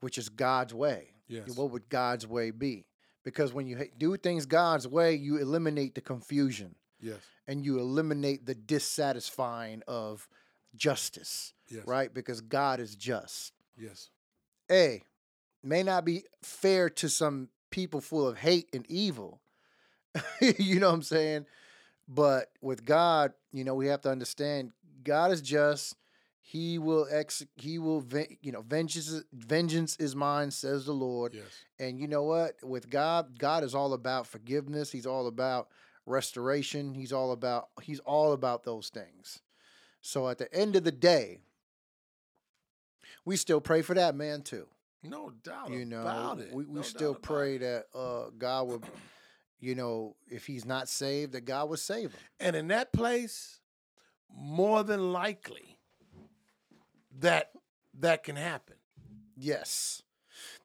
[0.00, 1.14] which is God's way.
[1.26, 1.56] Yes.
[1.56, 2.84] What would God's way be?
[3.24, 7.20] Because when you do things God's way, you eliminate the confusion Yes.
[7.48, 10.28] and you eliminate the dissatisfying of
[10.74, 11.86] justice, Yes.
[11.86, 12.12] right?
[12.12, 13.52] Because God is just.
[13.76, 14.10] Yes.
[14.70, 15.02] A
[15.62, 19.40] may not be fair to some people full of hate and evil.
[20.40, 21.46] you know what I'm saying?
[22.08, 24.72] But with God, you know, we have to understand
[25.04, 25.96] God is just.
[26.42, 28.04] He will ex he will
[28.40, 31.32] you know vengeance is- vengeance is mine says the Lord.
[31.32, 31.44] Yes.
[31.78, 32.56] And you know what?
[32.64, 34.90] With God, God is all about forgiveness.
[34.90, 35.68] He's all about
[36.06, 36.92] restoration.
[36.94, 39.40] He's all about he's all about those things.
[40.00, 41.40] So at the end of the day,
[43.24, 44.66] we still pray for that man too.
[45.02, 46.52] No doubt You know, about it.
[46.52, 48.82] we, we No still pray that uh, God would,
[49.58, 52.20] you know, if he's not saved, that God would save him.
[52.38, 53.60] And in that place,
[54.34, 55.78] more than likely,
[57.18, 57.50] that
[57.98, 58.76] that can happen.
[59.36, 60.02] Yes,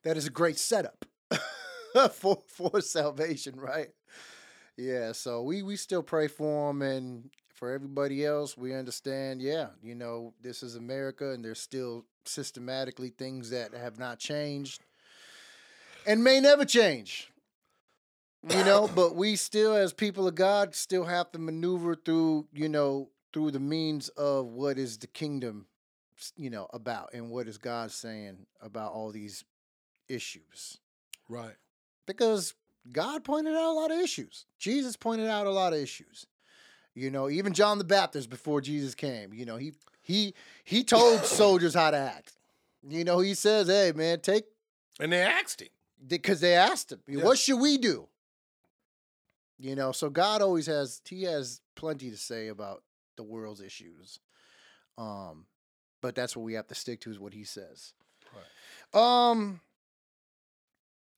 [0.02, 1.04] that is a great setup
[2.12, 3.88] for for salvation, right?
[4.76, 9.40] Yeah, so we we still pray for him, and for everybody else, we understand.
[9.42, 14.82] Yeah, you know, this is America, and there's still systematically things that have not changed,
[16.06, 17.32] and may never change.
[18.48, 22.68] You know, but we still, as people of God, still have to maneuver through, you
[22.68, 25.66] know, through the means of what is the kingdom
[26.36, 29.44] you know about and what is god saying about all these
[30.08, 30.78] issues
[31.28, 31.56] Right.
[32.06, 32.54] because
[32.92, 34.46] God pointed out a lot of issues.
[34.58, 36.26] Jesus pointed out a lot of issues.
[36.96, 40.32] You know, even John the Baptist before Jesus came, you know, he he
[40.64, 42.32] he told soldiers how to act.
[42.88, 44.44] You know, he says, "Hey, man, take
[44.98, 45.68] And they asked him.
[46.08, 47.22] because they asked him, Yeah.
[47.22, 48.08] "What should we do?"
[49.58, 52.82] You know, so God always has he has plenty to say about
[53.16, 54.18] the world's issues.
[54.96, 55.44] Um,
[56.00, 57.92] but that's what we have to stick to is what he says.
[58.94, 59.60] Um,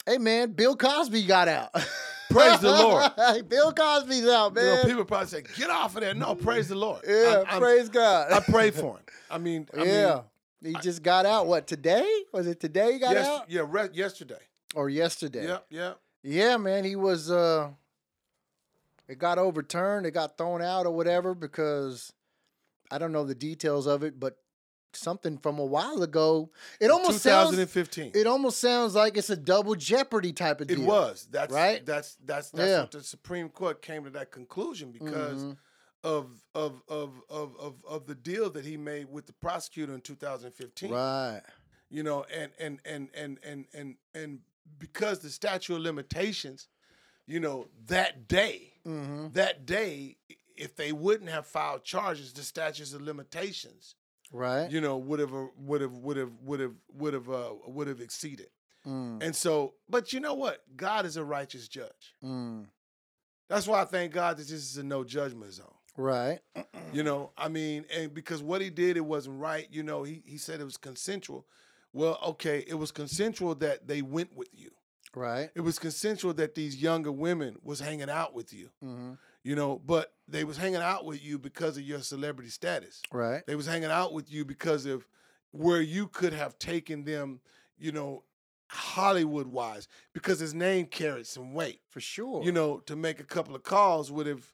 [0.07, 1.71] hey man, Bill Cosby got out.
[2.35, 3.49] Praise the Lord.
[3.49, 4.87] Bill Cosby's out, You know, man.
[4.87, 7.03] people probably say, "Get off of there." No, praise the Lord.
[7.09, 8.33] yeah, I'm- praise God.
[8.33, 9.03] I pray for him.
[9.31, 10.21] I mean, I yeah,
[10.61, 11.47] mean, he just got out.
[11.47, 12.09] What today?
[12.33, 12.95] Was it today?
[12.95, 14.41] He got yes, out yeah, re- yesterday.
[14.75, 15.47] or yesterday?
[15.47, 16.01] Yep, yep.
[16.23, 17.71] Yeah, man, he was uh
[19.09, 22.13] it got overturned, it got thrown out or whatever because
[22.91, 24.37] I don't know the details of it, but
[24.93, 26.51] something from a while ago.
[26.81, 31.27] It almost sounds it almost sounds like it's a double jeopardy type of It was.
[31.31, 31.85] That's right?
[31.85, 32.81] That's that's that's Yeah.
[32.81, 35.57] what the Supreme Court came to that conclusion because Mhm.
[36.05, 40.01] of, of of of of of the deal that he made with the prosecutor in
[40.01, 40.91] 2015.
[40.93, 41.43] Right.
[41.91, 44.41] You know, and and and and and and and
[44.79, 46.69] because the statute of limitations,
[47.27, 49.29] you know, that day, Mm-hmm.
[49.33, 50.17] that day,
[50.57, 53.95] if they wouldn't have filed charges, the statutes of limitations,
[54.33, 54.71] Right.
[54.71, 58.01] you know, would have would have would have would have would have uh, would have
[58.01, 58.49] exceeded.
[58.87, 60.63] Mm, And so, but you know what?
[60.77, 62.15] God is a righteous judge.
[62.25, 62.67] mm.
[63.49, 65.67] That's why I thank God that this is a no judgment zone.
[65.97, 66.39] Right.
[66.93, 69.67] You know, I mean, and because what he did, it wasn't right.
[69.71, 71.47] You know, he he said it was consensual.
[71.93, 74.71] Well, okay, it was consensual that they went with you.
[75.15, 75.51] Right.
[75.55, 78.69] It was consensual that these younger women was hanging out with you.
[78.85, 79.13] Mm-hmm.
[79.45, 83.01] You know, but they was hanging out with you because of your celebrity status.
[83.13, 83.47] Right.
[83.47, 85.07] They was hanging out with you because of
[85.53, 87.41] where you could have taken them,
[87.79, 88.25] you know,
[88.71, 91.81] Hollywood wise, because his name carried some weight.
[91.89, 92.43] For sure.
[92.45, 94.53] You know, to make a couple of calls would have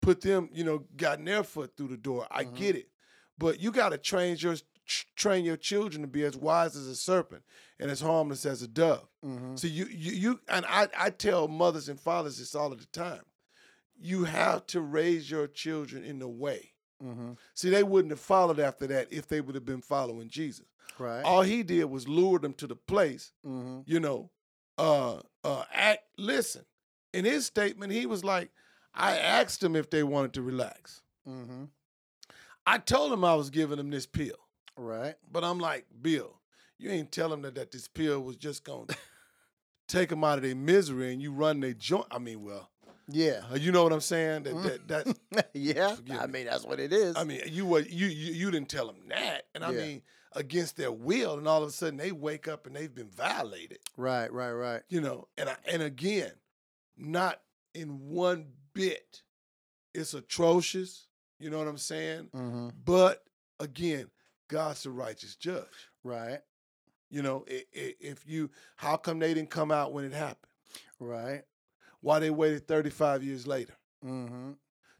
[0.00, 2.26] put them, you know, gotten their foot through the door.
[2.30, 2.54] I Mhm.
[2.56, 2.88] get it,
[3.36, 4.56] but you got to train your
[5.16, 7.42] train your children to be as wise as a serpent
[7.78, 9.08] and as harmless as a dove.
[9.24, 9.56] Mm-hmm.
[9.56, 12.86] So you you you and I I tell mothers and fathers this all of the
[12.86, 13.22] time.
[14.00, 16.72] You have to raise your children in the way.
[17.02, 17.32] Mm-hmm.
[17.54, 20.66] See, they wouldn't have followed after that if they would have been following Jesus.
[20.98, 21.22] Right.
[21.22, 23.80] All he did was lure them to the place, mm-hmm.
[23.86, 24.30] you know,
[24.78, 26.64] uh uh act listen.
[27.12, 28.50] In his statement, he was like,
[28.94, 31.02] I asked them if they wanted to relax.
[31.28, 31.64] Mm-hmm.
[32.66, 34.36] I told them I was giving them this pill.
[34.76, 35.14] Right.
[35.30, 36.40] But I'm like, Bill,
[36.78, 38.86] you ain't tell them that, that this pill was just gonna
[39.88, 42.06] take them out of their misery and you run their joint.
[42.10, 42.70] I mean, well,
[43.08, 43.42] Yeah.
[43.52, 44.44] uh, you know what I'm saying?
[44.44, 45.96] That that that yeah.
[46.18, 47.16] I mean, that's what it is.
[47.16, 49.80] I mean, you were you you, you didn't tell them that, and I Yeah.
[49.80, 50.02] mean
[50.32, 53.78] against their will, and all of a sudden they wake up and they've been violated.
[53.96, 54.32] right.
[54.32, 54.52] Right.
[54.52, 54.82] Right.
[54.88, 56.32] You know, and I, and again,
[56.96, 57.40] not
[57.74, 59.22] in one bit.
[59.94, 61.06] It's atrocious.
[61.38, 62.30] You know what I'm saying?
[62.34, 62.68] Mm-hmm.
[62.84, 63.22] But
[63.60, 64.10] again,
[64.48, 65.66] God's the righteous judge.
[66.02, 66.40] Right.
[67.10, 70.50] You know, if you, how come they didn't come out when it happened?
[70.98, 71.42] Right.
[72.04, 73.72] Why they waited 35 years later
[74.04, 74.52] Mm-hmm.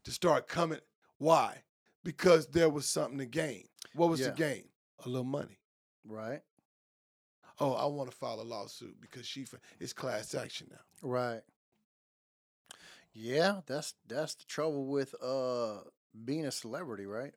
[0.05, 0.79] to start coming?
[1.19, 1.61] Why?
[2.03, 3.65] Because there was something to gain.
[3.93, 4.29] What was Yeah.
[4.29, 4.63] the gain?
[5.05, 5.59] A little money.
[6.03, 6.41] Right.
[7.59, 9.45] Oh, I want to file a lawsuit because she
[9.79, 10.81] it's class action now.
[11.07, 11.41] Right.
[13.13, 15.81] Yeah, that's that's the trouble with uh
[16.25, 17.33] being a celebrity, right?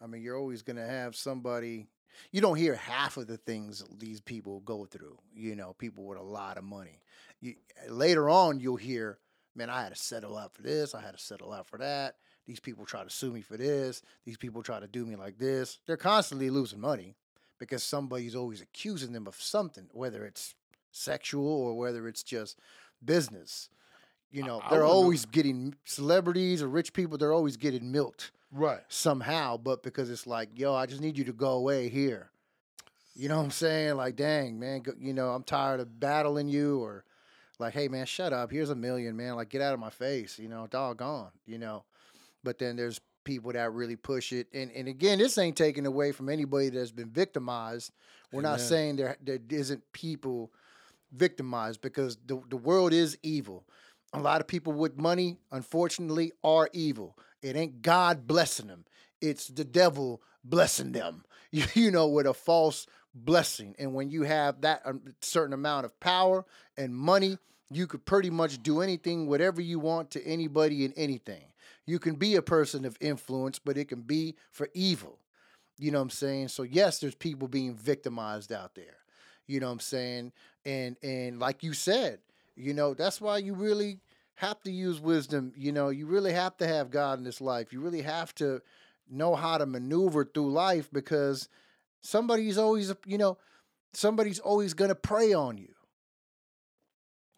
[0.00, 1.86] I mean, you're always gonna have somebody.
[2.32, 5.18] You don't hear half of the things these people go through.
[5.32, 7.00] You know, people with a lot of money.
[7.40, 7.54] You,
[7.88, 9.18] later on, you'll hear,
[9.54, 10.94] "Man, I had to settle out for this.
[10.94, 12.16] I had to settle out for that.
[12.46, 14.02] These people try to sue me for this.
[14.24, 17.16] These people try to do me like this." They're constantly losing money
[17.58, 20.54] because somebody's always accusing them of something, whether it's
[20.92, 22.58] sexual or whether it's just
[23.04, 23.68] business.
[24.30, 27.18] You know, I they're wouldn't- always getting celebrities or rich people.
[27.18, 28.82] They're always getting milked Right.
[28.88, 32.30] somehow, but because it's like, yo, I just need you to go away here.
[33.14, 33.96] You know what I'm saying?
[33.96, 37.04] Like, dang, man, go, you know, I'm tired of battling you, or
[37.60, 38.50] like, hey, man, shut up.
[38.50, 39.36] Here's a million, man.
[39.36, 40.38] Like, get out of my face.
[40.38, 41.30] You know, doggone.
[41.46, 41.84] You know,
[42.42, 46.12] but then there's people that really push it, and and again, this ain't taken away
[46.12, 47.92] from anybody that's been victimized.
[48.32, 50.52] We're not saying there there isn't people
[51.12, 53.64] victimized because the the world is evil.
[54.12, 57.16] A lot of people with money, unfortunately, are evil.
[57.42, 58.84] It ain't God blessing them.
[59.20, 61.24] It's the devil blessing them.
[61.52, 63.74] You, you know, with a false blessing.
[63.78, 66.44] And when you have that um, certain amount of power
[66.76, 67.38] and money,
[67.70, 71.44] you could pretty much do anything, whatever you want to anybody and anything.
[71.86, 75.18] You can be a person of influence, but it can be for evil.
[75.78, 76.48] You know what I'm saying?
[76.48, 78.98] So yes, there's people being victimized out there.
[79.46, 80.32] You know what I'm saying?
[80.64, 82.20] And and like you said,
[82.54, 83.98] You know, that's why you really
[84.34, 85.52] have to use wisdom.
[85.56, 87.72] You know, you really have to have God in this life.
[87.72, 88.60] You really have to
[89.10, 91.48] know how to maneuver through life because
[92.02, 93.38] somebody's always, you know,
[93.92, 95.74] somebody's always going to prey on you,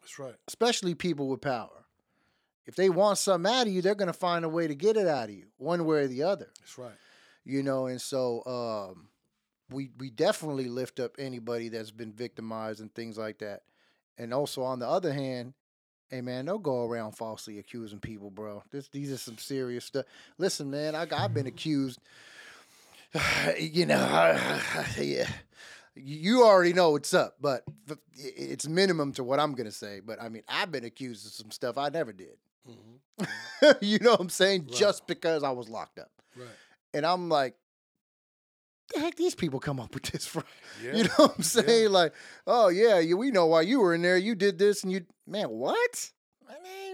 [0.01, 0.35] That's right.
[0.47, 1.85] especially people with power.
[2.65, 4.95] If they want something out of you, they're going to find a way to get
[4.95, 6.49] it out of you, one way or the other.
[6.59, 6.93] That's right.
[7.43, 8.41] You know, and so
[8.95, 9.09] um,
[9.69, 13.63] we we definitely lift up anybody that's been victimized and things like that.
[14.17, 15.53] And also on the other hand,
[16.09, 18.63] hey man, don't go around falsely accusing people, bro.
[18.71, 20.05] This these are some serious stuff.
[20.37, 21.99] Listen, man, I I've been accused.
[23.59, 24.49] you know,
[24.99, 25.27] yeah.
[25.95, 27.63] You already know what's up, but
[28.15, 29.99] it's minimum to what I'm gonna say.
[30.03, 32.37] But I mean, I've been accused of some stuff I never did.
[32.65, 33.23] hmm
[33.81, 34.63] you know what I'm saying?
[34.63, 34.73] Right.
[34.75, 36.47] Just because I was locked up, Right.
[36.95, 37.53] and I'm like,
[38.91, 40.43] the heck, these people come up with this from?
[40.83, 40.95] Yeah.
[40.95, 41.91] You know what I'm saying?
[41.91, 42.13] Like,
[42.47, 44.17] oh yeah, we know why you were in there.
[44.17, 46.11] You did this, and you, man, what?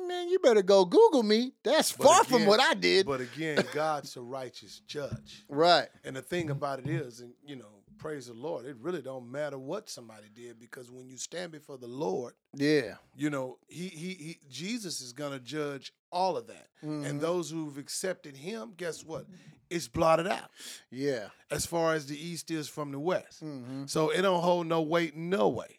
[0.10, 1.54] Man, you better go Google me.
[1.64, 3.06] That's But far from what I did.
[3.06, 5.46] But again, God's a righteous judge.
[5.48, 5.88] right.
[6.04, 9.30] And the thing about it is, and you know, praise the Lord, it really don't
[9.32, 12.96] matter what somebody did because when you stand before the Lord, Yeah.
[13.16, 16.68] you know, he he, he Jesus is gonna judge all of that.
[16.84, 17.06] Mhm.
[17.06, 19.26] And those who've accepted him, guess what?
[19.70, 20.50] It's blotted out
[20.90, 21.30] Yeah.
[21.52, 23.42] as far as the east is from the west.
[23.42, 25.78] hmm So it don't hold no weight no way.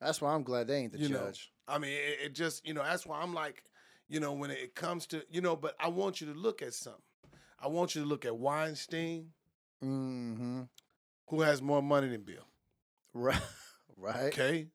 [0.00, 1.50] That's why I'm glad they ain't the You know, judge.
[1.66, 3.62] I mean, it, it just, you know, that's why I'm like,
[4.08, 6.74] you know, when it comes to, you know, but I want you to look at
[6.74, 7.00] something.
[7.58, 9.30] I want you to look at Weinstein,
[9.82, 10.62] Mm-hmm.
[11.28, 12.46] who has more money than Bill.
[13.12, 13.40] Right.
[13.96, 14.16] right.
[14.24, 14.68] Okay.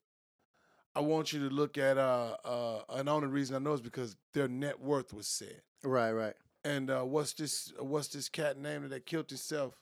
[0.96, 3.82] I want you to look at uh uh and the only reason I know is
[3.82, 5.62] because their net worth was said.
[5.84, 6.12] Right.
[6.12, 6.34] Right.
[6.64, 9.76] And uh what's this what's this cat name that killed himself?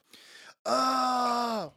[0.64, 1.72] Oh.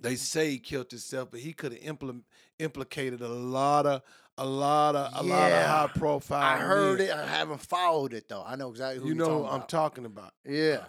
[0.00, 2.24] They say he killed himself, but he could have implement
[2.60, 4.02] implicated a lot of
[4.38, 6.42] a lot of a lot of high profile.
[6.42, 7.08] I heard men.
[7.08, 7.14] it.
[7.14, 8.44] I haven't followed it though.
[8.46, 9.68] I know exactly who You know talking I'm about.
[9.68, 10.32] talking about.
[10.46, 10.84] Yeah.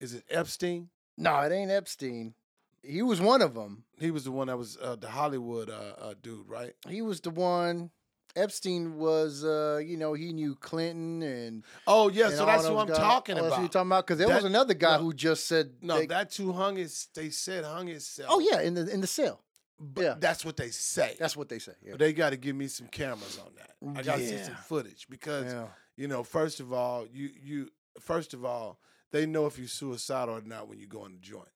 [0.00, 0.88] Is it Epstein?
[1.16, 2.34] No, it ain't Epstein.
[2.82, 3.84] He was one of them.
[4.00, 6.72] He was the one that was uh, the Hollywood uh, uh, dude, right?
[6.88, 7.90] He was the one.
[8.34, 11.64] Epstein was, uh, you know, he knew Clinton and.
[11.86, 12.96] Oh yeah, and so that's who I'm guys.
[12.96, 13.72] talking Oh, That's who you're about.
[13.72, 15.02] talking about because there was another guy no.
[15.02, 15.72] who just said.
[15.82, 17.08] No, they- that's who hung his.
[17.14, 18.30] They said hung himself.
[18.32, 19.40] Oh yeah, in the in the cell.
[19.82, 20.14] But yeah.
[20.18, 21.16] that's what they say.
[21.18, 21.72] That's what they say.
[21.82, 21.92] Yeah.
[21.92, 23.98] But they got to give me some cameras on that.
[23.98, 25.66] I got to see some footage because yeah.
[25.96, 27.68] you know, first of all, you you
[28.00, 28.78] first of all,
[29.10, 31.48] they know if you're suicidal or not when you go in the joint.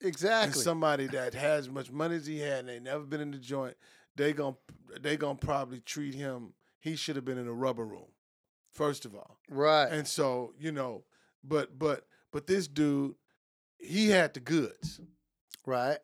[0.00, 0.62] And Exactly.
[0.62, 3.38] somebody that has as much money as he had and they never been in the
[3.38, 3.76] joint,
[4.16, 4.56] they gon'
[5.00, 6.54] they gonna probably treat him.
[6.80, 8.10] He should have been in a rubber room,
[8.70, 9.36] first of all.
[9.48, 9.86] right.
[9.86, 11.04] And so you know,
[11.44, 13.14] but but but this dude,
[13.78, 15.00] he had the goods.
[15.66, 15.98] right.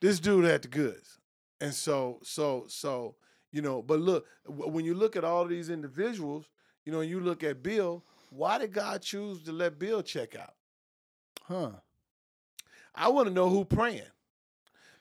[0.00, 1.18] This dude had the goods.
[1.60, 3.16] And so so so
[3.50, 6.46] you know but look when you look at all these individuals
[6.84, 10.54] you know you look at bill why did god choose to let bill check out?
[11.42, 11.70] Huh.
[12.94, 14.02] i want to know who praying.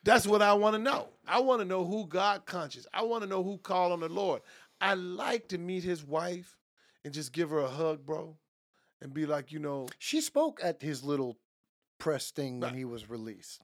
[0.03, 1.09] That's what i want to know.
[1.27, 2.87] I want to know who god conscious.
[2.93, 4.41] I want to know who called on the lord.
[4.79, 6.57] I like to meet his wife
[7.03, 8.35] and just give her a hug bro
[9.01, 11.37] and be like you know She spoke at his little
[11.99, 13.61] press thing when he was released.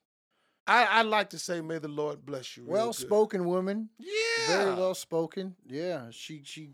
[0.68, 3.90] I i like to say may the lord bless you Well good." spoken woman.
[4.00, 5.56] yeah Very well spoken.
[5.68, 6.08] Yeah.
[6.12, 6.72] She she.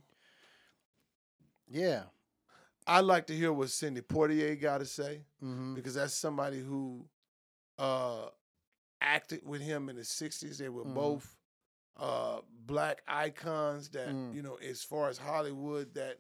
[1.68, 2.04] Yeah.
[2.88, 7.06] i like to hear what Sidney Poitier got to say hmm because that's somebody who
[7.78, 8.28] uh,
[9.02, 10.58] acted with him in the 60s.
[10.58, 10.94] They were Mhm.
[10.94, 11.36] both
[11.96, 14.34] uh, black icons that, Mm.
[14.34, 16.20] you know, as far as Hollywood, that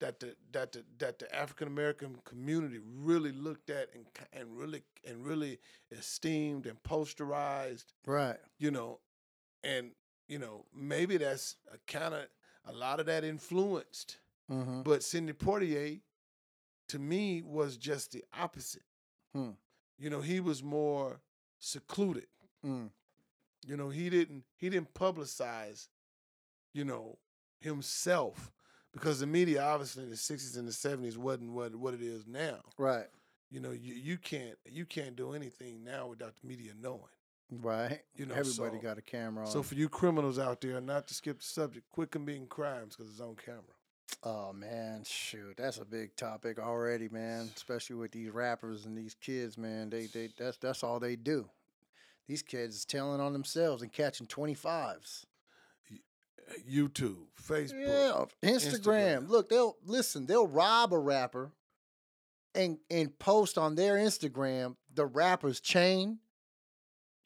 [0.00, 4.82] that the that the that the African American community really looked at and and really
[5.06, 5.58] and really
[5.92, 8.38] esteemed and posterized, Right.
[8.58, 9.00] you know,
[9.62, 9.92] and
[10.28, 12.26] you know maybe that's a kind of
[12.66, 16.00] a lot of that influenced, hmm but Sidney Poitier,
[16.88, 18.82] to me, was just the opposite.
[19.34, 19.50] Hmm.
[19.98, 21.20] You know, he was more
[21.58, 22.26] secluded.
[22.64, 22.90] Mm.
[23.66, 25.88] You know, he didn't he didn't publicize,
[26.72, 27.18] you know,
[27.60, 28.50] himself
[28.92, 32.26] because the media obviously in the sixties and the seventies wasn't what what it is
[32.26, 32.58] now.
[32.78, 33.06] Right.
[33.50, 37.00] You know, you, you can't you can't do anything now without the media knowing.
[37.50, 38.00] Right.
[38.14, 39.50] You know, everybody so- got a camera on.
[39.50, 43.10] So for you criminals out there, not to skip the subject, quit committing crimes because
[43.10, 43.62] it's on camera.
[44.22, 47.48] Oh man, shoot, that's a big topic already, man.
[47.56, 49.88] Especially with these rappers and these kids, man.
[49.88, 51.48] They they that's that's all they do.
[52.26, 55.26] These kids is telling on themselves and catching twenty fives.
[56.70, 58.30] YouTube, Facebook.
[58.42, 59.24] Yeah, Instagram.
[59.24, 59.28] Instagram.
[59.28, 60.26] Look, they'll listen.
[60.26, 61.52] They'll rob a rapper,
[62.54, 66.18] and and post on their Instagram the rapper's chain,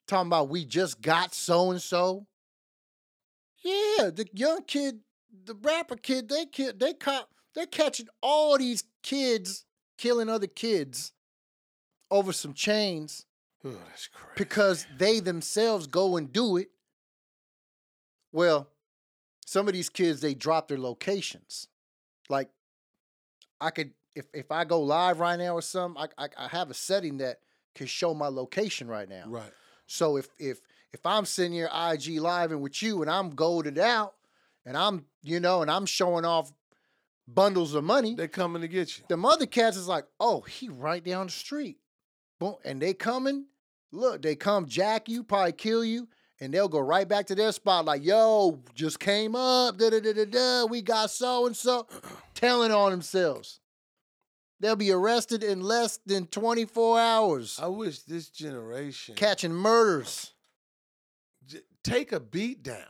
[0.07, 2.27] talking about we just got so and so.
[3.63, 4.99] Yeah, the young kid,
[5.45, 9.65] the rapper kid, they kid, they caught, they're catching all these kids
[9.97, 11.13] killing other kids
[12.11, 13.25] over some chains
[13.63, 14.33] Oh, that's crazy.
[14.37, 16.69] because they themselves go and do it.
[18.31, 18.69] Well,
[19.45, 21.67] some of these kids they drop their locations.
[22.29, 22.49] Like
[23.61, 26.69] I could if if I go live right now or something, I I, I have
[26.69, 27.39] a setting that
[27.75, 29.25] can show my location right now.
[29.27, 29.51] right.
[29.87, 30.59] So if if
[30.91, 34.15] if I'm sitting here IG live and with you and I'm golded out
[34.65, 36.51] and I'm you know and I'm showing off
[37.27, 39.03] bundles of money, they're coming to get you.
[39.09, 41.77] the mother cats is like, oh, he right down the street.
[42.39, 42.55] Boom.
[42.63, 43.45] And they coming,
[43.91, 46.07] look, they come jack you, probably kill you,
[46.39, 49.99] and they'll go right back to their spot, like, yo, just came up, da da
[49.99, 51.87] da da da, we got so and so,
[52.33, 53.59] telling on themselves.
[54.59, 60.33] They'll be arrested in less than 24 hours, I wish this generation catching murders.
[61.45, 62.85] j- take a beat down.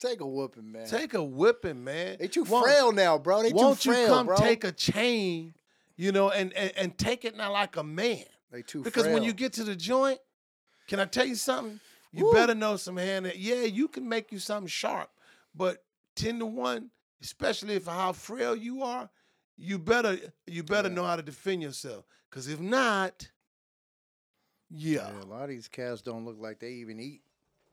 [0.00, 0.86] Take a whooping, man.
[0.86, 2.18] take a whipping, man.
[2.20, 3.42] they too Won't- frail now, bro.
[3.42, 4.36] They too Won't frail, you come bro.
[4.36, 5.54] take a chain,
[5.96, 8.22] you know, and, and and take it now like a man?
[8.52, 10.18] they too Because when you get to the joint,
[10.88, 11.80] can I tell you something?
[12.14, 12.32] You Woo.
[12.32, 13.32] better know some hand.
[13.34, 15.10] Yeah, you can make you something sharp,
[15.54, 15.82] but
[16.14, 16.90] ten to one,
[17.20, 19.10] especially if how frail you are,
[19.56, 20.94] you better you better Yeah.
[20.94, 22.04] know how to defend yourself.
[22.30, 23.28] Because if not,
[24.70, 27.22] yeah, Yeah, a lot of these cats don't look like they even eat.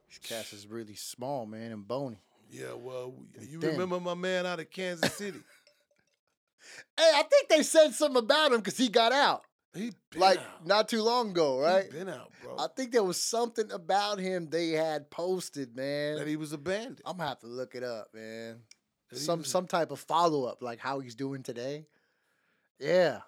[0.09, 2.17] These cats is really small, man, and bony.
[2.49, 2.73] yeah.
[2.73, 3.71] Well, you thin.
[3.71, 5.39] remember my man out of Kansas City?
[6.95, 9.43] Hey, I think they said something about him because he got out
[9.73, 10.65] He been like out.
[10.67, 11.89] not too long ago, He right?
[11.91, 12.57] been out, bro.
[12.59, 16.17] I think there was something about him they had posted, man.
[16.17, 17.01] that he was abandoned.
[17.05, 18.57] I'm gonna have to look it up, man.
[19.09, 21.85] That Some was some type of follow up, like how he's doing today.
[22.79, 23.19] Yeah,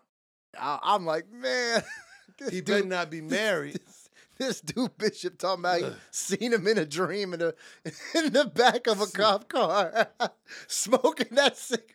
[0.60, 1.84] I, I'm like, man,
[2.39, 3.76] this He dude, better not be married.
[3.86, 7.56] This, this dude Bishop talking about he seen him in a dream in the
[8.16, 10.10] in the back of a cop car,
[10.68, 11.89] smoking that cigarette.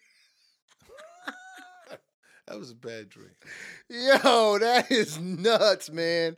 [2.48, 3.30] That was a bad dream.
[3.90, 6.36] Yo, that is nuts, man.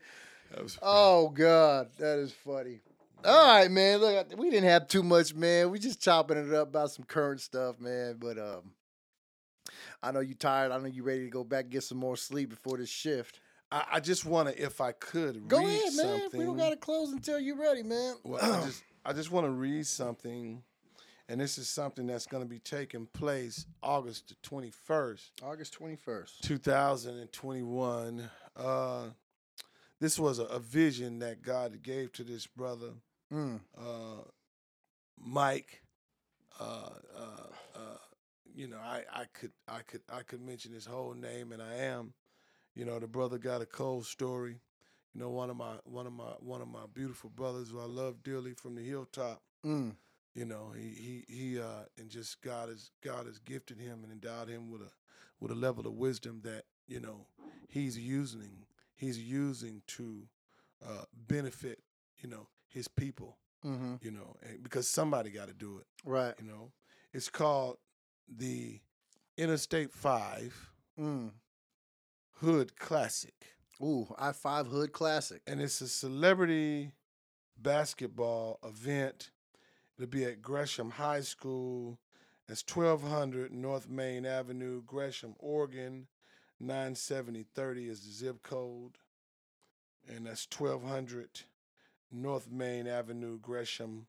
[0.51, 2.81] That was Oh God, that is funny.
[3.25, 3.99] All right, man.
[4.01, 5.71] Look, we didn't have too much, man.
[5.71, 8.17] We just chopping it up about some current stuff, man.
[8.19, 8.73] But um,
[10.03, 10.73] I know you tired.
[10.73, 13.39] I know you ready to go back and get some more sleep before this shift.
[13.71, 16.21] I, I just want to, if I could, Go read ahead, man.
[16.21, 16.41] something.
[16.41, 18.17] We don't gotta close until you're ready, man.
[18.25, 20.63] Well, I just, I just want to read something,
[21.31, 25.73] and this is something that's going to be taking place August the twenty first, August
[25.73, 26.43] twenty first.
[26.43, 28.29] two thousand and twenty one.
[28.57, 29.05] Uh,
[30.01, 32.91] this was a, a vision that God gave to this brother,
[33.33, 33.61] Mm.
[33.79, 34.23] uh,
[35.19, 35.83] Mike.
[36.59, 37.97] Uh, uh, uh,
[38.55, 41.75] you know, I, I could, I could, I could mention his whole name, and I
[41.77, 42.13] am.
[42.75, 44.57] You know, the brother got a cold story.
[45.15, 47.85] You know, one of my, one of my, one of my beautiful brothers who I
[47.85, 49.41] love dearly from the hilltop.
[49.65, 49.95] Mm.
[50.35, 50.89] You know, he,
[51.29, 54.81] he, he, uh, and just God has, God has gifted him and endowed him with
[54.83, 54.91] a,
[55.41, 57.27] with a level of wisdom that you know
[57.69, 58.65] he's using,
[58.95, 60.29] he's using to
[60.87, 61.81] uh, benefit,
[62.23, 63.37] you know, his people.
[63.67, 63.97] Mm-hmm.
[64.01, 65.87] You know, and because somebody got to do it.
[66.05, 66.33] Right.
[66.41, 66.71] You know,
[67.13, 67.77] it's called
[68.29, 68.81] the
[69.37, 71.31] Interstate Five Mm.
[72.41, 73.35] Hood Classic,
[73.83, 75.41] Ooh, I five Hood Classic.
[75.47, 76.93] and it's a celebrity
[77.59, 79.31] basketball event.
[80.01, 81.99] It'll be at Gresham High School.
[82.49, 86.07] That's 1200 North Main Avenue, Gresham, Oregon.
[86.59, 88.97] 97030 is the zip code.
[90.09, 91.43] And that's 1200
[92.11, 94.07] North Main Avenue, Gresham,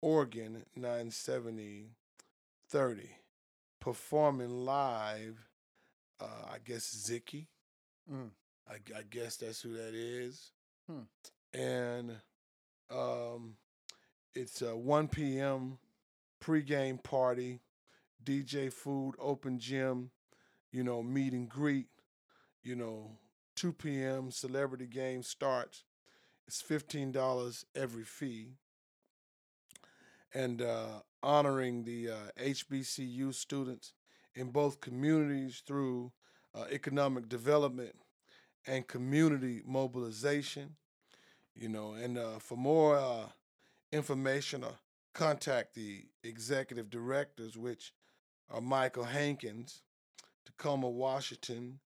[0.00, 3.10] Oregon, 97030.
[3.78, 5.50] Performing live,
[6.18, 7.48] uh, I guess Zicky.
[8.10, 8.30] Mm.
[8.66, 10.52] I, I guess that's who that is.
[10.90, 11.02] Hmm.
[11.52, 12.22] And
[12.90, 13.56] um,
[14.36, 15.78] it's a 1 p.m.
[16.42, 17.60] pregame party,
[18.22, 20.10] DJ food, open gym,
[20.70, 21.88] you know, meet and greet.
[22.62, 23.12] You know,
[23.56, 24.30] 2 p.m.
[24.30, 25.84] celebrity game starts.
[26.46, 28.50] It's $15 every fee.
[30.34, 33.94] And uh, honoring the uh, HBCU students
[34.34, 36.12] in both communities through
[36.54, 37.94] uh, economic development
[38.66, 40.76] and community mobilization.
[41.54, 43.26] You know, and uh, for more uh,
[43.96, 44.74] information, or
[45.14, 47.92] contact the executive directors, which
[48.50, 49.82] are Michael Hankins,
[50.44, 51.80] Tacoma, Washington,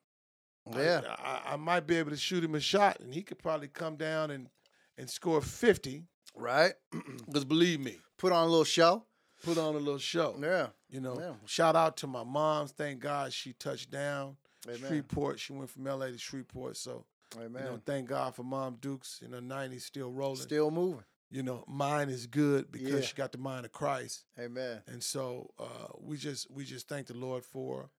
[0.71, 1.01] I- yeah.
[1.19, 3.95] I, I, might be able to shoot him a shot, and he could probably come
[3.97, 4.49] down and
[4.97, 6.05] and score fifty.
[6.35, 6.73] Right.
[7.25, 9.03] Because believe me, Put on a little show.
[9.43, 10.37] put on a little show.
[10.41, 10.69] Yeah.
[10.89, 11.33] You know, Yeah.
[11.45, 12.67] shout out to my mom.
[12.69, 14.37] Thank God she touched down.
[14.65, 14.79] Amen.
[14.79, 15.41] Shreveport.
[15.41, 16.77] She went from LA to Shreveport.
[16.77, 17.05] So,
[17.35, 17.63] Amen.
[17.65, 20.37] you know, thank God for Mom Dukes in her 90s still rolling.
[20.41, 21.03] Still moving.
[21.29, 23.01] you know, mine is good because Yeah.
[23.01, 24.23] she got the mind of Christ.
[24.39, 24.83] Amen.
[24.87, 27.89] And so uh, we just we just thank the Lord for her.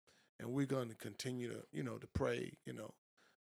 [0.40, 2.94] And we're going to continue to, you know, to pray, you know,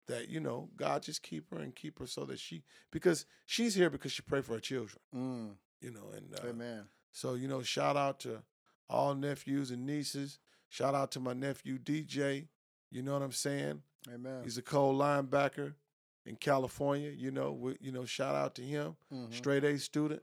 [0.06, 2.62] that, you know, God just keep her and keep her so that she,
[2.92, 5.56] because she's here because she prayed for her children, Mm.
[5.80, 6.10] You know.
[6.16, 6.84] And uh, Amen.
[7.12, 8.42] so, you know, shout out to
[8.88, 10.38] all nephews and nieces.
[10.68, 12.46] Shout out to my nephew DJ.
[12.90, 13.82] You know what I'm saying?
[14.12, 14.40] Amen.
[14.44, 15.74] He's a cold linebacker
[16.24, 17.10] in California.
[17.10, 18.96] You know, we, you know, shout out to him.
[19.12, 19.32] Mhm.
[19.34, 20.22] Straight A student.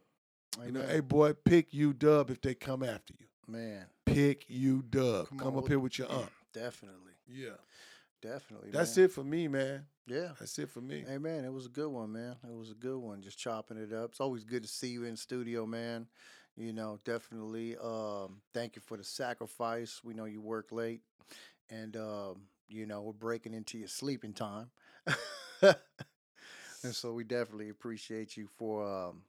[0.57, 0.67] Amen.
[0.67, 3.25] You know, hey boy, pick you dub if they come after you.
[3.47, 3.85] Man.
[4.05, 5.29] Pick you dub.
[5.29, 6.29] Come Come, on, up here with your aunt.
[6.53, 7.11] Definitely.
[7.27, 7.49] Yeah.
[8.21, 8.71] Definitely.
[8.71, 9.05] That's man.
[9.05, 9.85] it for me, man.
[10.07, 10.29] Yeah.
[10.39, 11.03] That's it for me.
[11.07, 12.35] Hey man, it was a good one, man.
[12.43, 13.21] It was a good one.
[13.21, 14.11] Just chopping it up.
[14.11, 16.07] It's always good to see you in studio, man.
[16.55, 17.75] You know, definitely.
[17.77, 20.01] Um, thank you for the sacrifice.
[20.03, 21.01] We know you work late,
[21.69, 24.69] and um, you know we're breaking into your sleeping time,
[25.61, 25.75] and
[26.91, 29.23] so we definitely appreciate you for um,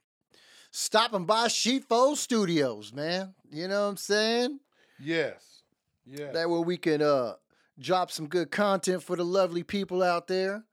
[0.70, 3.34] stopping by Sheepfold Studios, man.
[3.50, 4.60] You know what I'm saying?
[5.00, 5.62] Yes.
[6.06, 6.30] Yeah.
[6.32, 7.34] That way we can uh
[7.78, 10.64] drop some good content for the lovely people out there.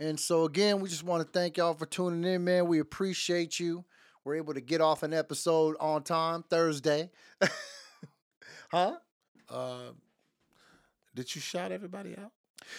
[0.00, 2.66] And so again, we just want to thank y'all for tuning in, man.
[2.66, 3.84] We appreciate you.
[4.24, 7.10] We're able to get off an episode on time Thursday.
[8.70, 8.96] huh?
[9.48, 9.90] uh,
[11.14, 12.32] did you shout everybody out?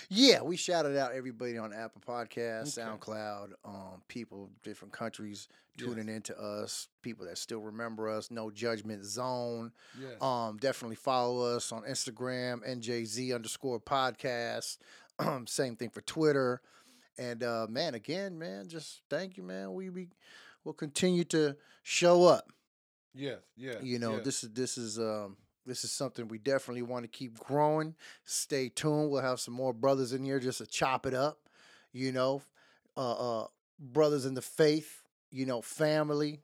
[0.10, 2.90] Yeah, we shouted out everybody on Apple Podcasts, Okay.
[2.90, 5.88] SoundCloud, um, people different countries Yes.
[5.88, 9.72] tuning into us, people that still remember us, No Judgment Zone.
[9.98, 10.10] Yeah.
[10.20, 14.78] Um, definitely follow us on Instagram, NJZ underscore podcast.
[15.48, 16.62] Same thing for Twitter.
[17.18, 19.74] And uh, man, again, man, just thank you, man.
[19.74, 20.08] We we
[20.64, 22.50] will continue to show up.
[23.14, 23.40] yes.
[23.56, 23.80] Yeah.
[23.82, 25.38] You know, this is this is um
[25.70, 27.96] this is something we definitely want to keep growing.
[28.26, 29.10] Stay tuned.
[29.10, 31.40] We'll have some more brothers in here just to chop it up.
[31.92, 32.42] You know,
[32.98, 33.48] uh, uh
[33.80, 35.04] brothers in the faith.
[35.32, 36.42] You know, family.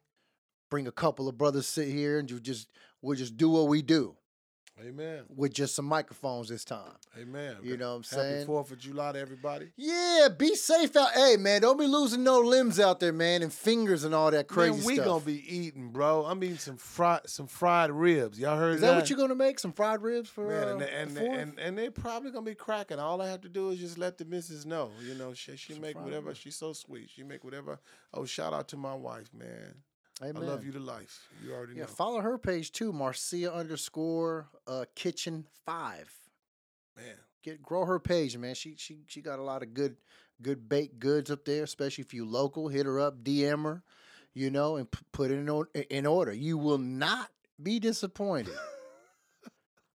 [0.70, 2.70] Bring a couple of brothers sit here and you just
[3.02, 4.16] we'll just do what we do
[4.86, 5.24] Amen.
[5.34, 6.92] with just some microphones this time.
[7.18, 7.56] Amen.
[7.64, 8.22] You know what I'm saying?
[8.24, 8.46] Happy saying?
[8.46, 9.70] Fourth of July to everybody.
[9.78, 11.12] Yeah, be safe out.
[11.14, 14.48] Hey man, don't be losing no limbs out there, man, and fingers and all that
[14.48, 15.06] crazy Man, we stuff.
[15.06, 16.26] gonna be eating, bro.
[16.26, 18.38] I'm eating some fried some fried ribs.
[18.38, 19.60] Y'all heard Is that what you're gonna make?
[19.60, 21.40] Some fried ribs for Man, uh, and, the and, fourth?
[21.40, 23.00] and and they're probably gonna be cracking.
[23.00, 24.92] All I have to do is just let the missus know.
[25.08, 26.28] You know, she she Some make whatever.
[26.28, 26.40] ribs.
[26.40, 27.10] She's so sweet.
[27.16, 27.80] She make whatever.
[28.14, 29.76] Oh, shout out to my wife, man.
[30.24, 30.44] Amen.
[30.44, 31.28] I love you to life.
[31.44, 31.88] You already Yeah, know.
[31.88, 36.12] follow her page too, Marcia underscore uh, kitchen five.
[36.96, 37.16] man.
[37.44, 38.56] Get grow her page, man.
[38.56, 39.98] She she she got a lot of good
[40.42, 42.70] good baked goods up there, especially if you local.
[42.70, 43.84] Hit her up, DM her,
[44.34, 46.34] you know, and p- put it in or- in order.
[46.34, 47.30] You will not
[47.62, 48.56] be disappointed.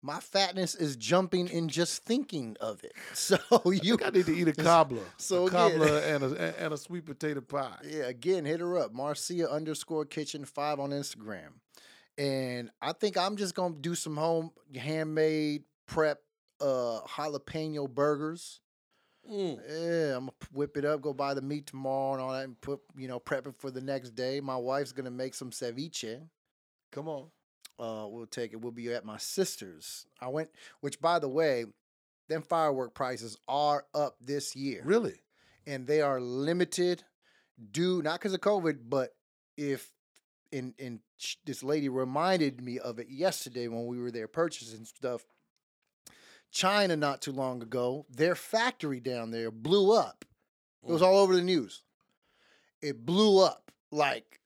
[0.03, 2.92] My fatness is jumping in just thinking of it.
[3.14, 3.36] So
[3.70, 5.03] you I need to eat a cobbler.
[5.18, 7.76] so a again- cobbler and a and a sweet potato pie.
[7.84, 8.92] Yeah, again, hit her up.
[8.94, 11.53] Marcia underscore kitchen five on Instagram.
[12.18, 16.18] And I think I'm just gonna do some home handmade prep
[16.61, 18.61] uh jalapeno burgers.
[19.30, 19.61] Mm.
[19.68, 22.59] Yeah, I'm gonna whip it up, go buy the meat tomorrow and all that, and
[22.61, 24.40] put you know, prep it for the next day.
[24.40, 26.20] My wife's gonna make some ceviche.
[26.90, 27.26] Come on.
[27.81, 28.61] Uh, we'll take it.
[28.61, 30.07] We'll be at my sister's.
[30.20, 30.51] I went,
[30.81, 31.64] which by the way,
[32.28, 35.20] them firework prices are up this year Really?
[35.66, 37.03] and they are limited
[37.72, 39.14] due not because of COVID, but
[39.57, 39.91] if
[40.53, 44.85] in in sh- this lady reminded me of it yesterday when we were there purchasing
[44.85, 45.24] stuff.
[46.51, 50.24] China not too long ago, their factory down there blew up.
[50.83, 51.07] It was Mm.
[51.07, 51.83] all over the news.
[52.83, 54.41] It blew up like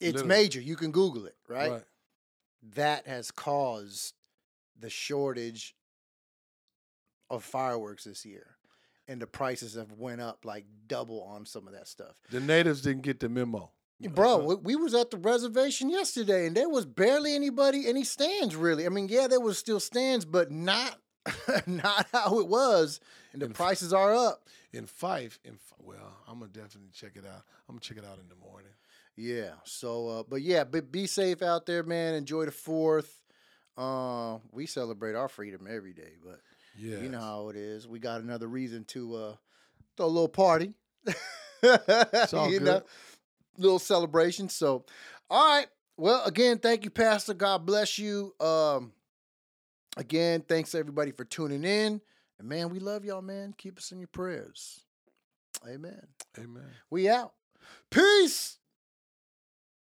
[0.00, 0.28] it's Literally.
[0.28, 0.60] major.
[0.60, 1.70] You can Google it, right?
[1.70, 1.84] Right.
[2.74, 4.14] That has caused
[4.78, 5.74] the shortage
[7.28, 8.56] of fireworks this year,
[9.08, 12.16] and the prices have went up like double on some of that stuff.
[12.30, 13.70] The natives didn't get the memo.
[14.02, 18.56] Bro, Uh, we, was at the reservation yesterday, and there was barely anybody any stands
[18.56, 18.86] really.
[18.86, 20.98] I mean, yeah, there was still stands, but not
[21.66, 22.98] not how it was,
[23.34, 24.44] and the f- prices are up.
[24.72, 27.42] in Fife, in F- well, I'm gonna definitely check it out.
[27.68, 28.72] I'm gonna check it out in the morning.
[29.20, 29.50] Yeah.
[29.64, 32.14] So, uh, but yeah, but be safe out there, man.
[32.14, 33.20] Enjoy the Fourth.
[33.76, 36.40] Uh, we celebrate our freedom every day, but
[36.78, 37.86] Yeah, you know how it is.
[37.86, 39.34] We got another reason to uh,
[39.96, 40.72] throw a little party.
[41.62, 42.82] it's all you know, good.
[43.58, 44.48] little celebration.
[44.48, 44.86] So,
[45.28, 45.66] all right.
[45.98, 47.34] Well, again, thank you, Pastor.
[47.34, 48.34] God bless you.
[48.40, 48.92] Um,
[49.98, 52.00] again, thanks everybody for tuning in.
[52.38, 53.54] And man, we love y'all, man.
[53.58, 54.80] Keep us in your prayers.
[55.68, 56.06] Amen.
[56.38, 56.70] Amen.
[56.88, 57.34] We out.
[57.90, 58.59] Peace.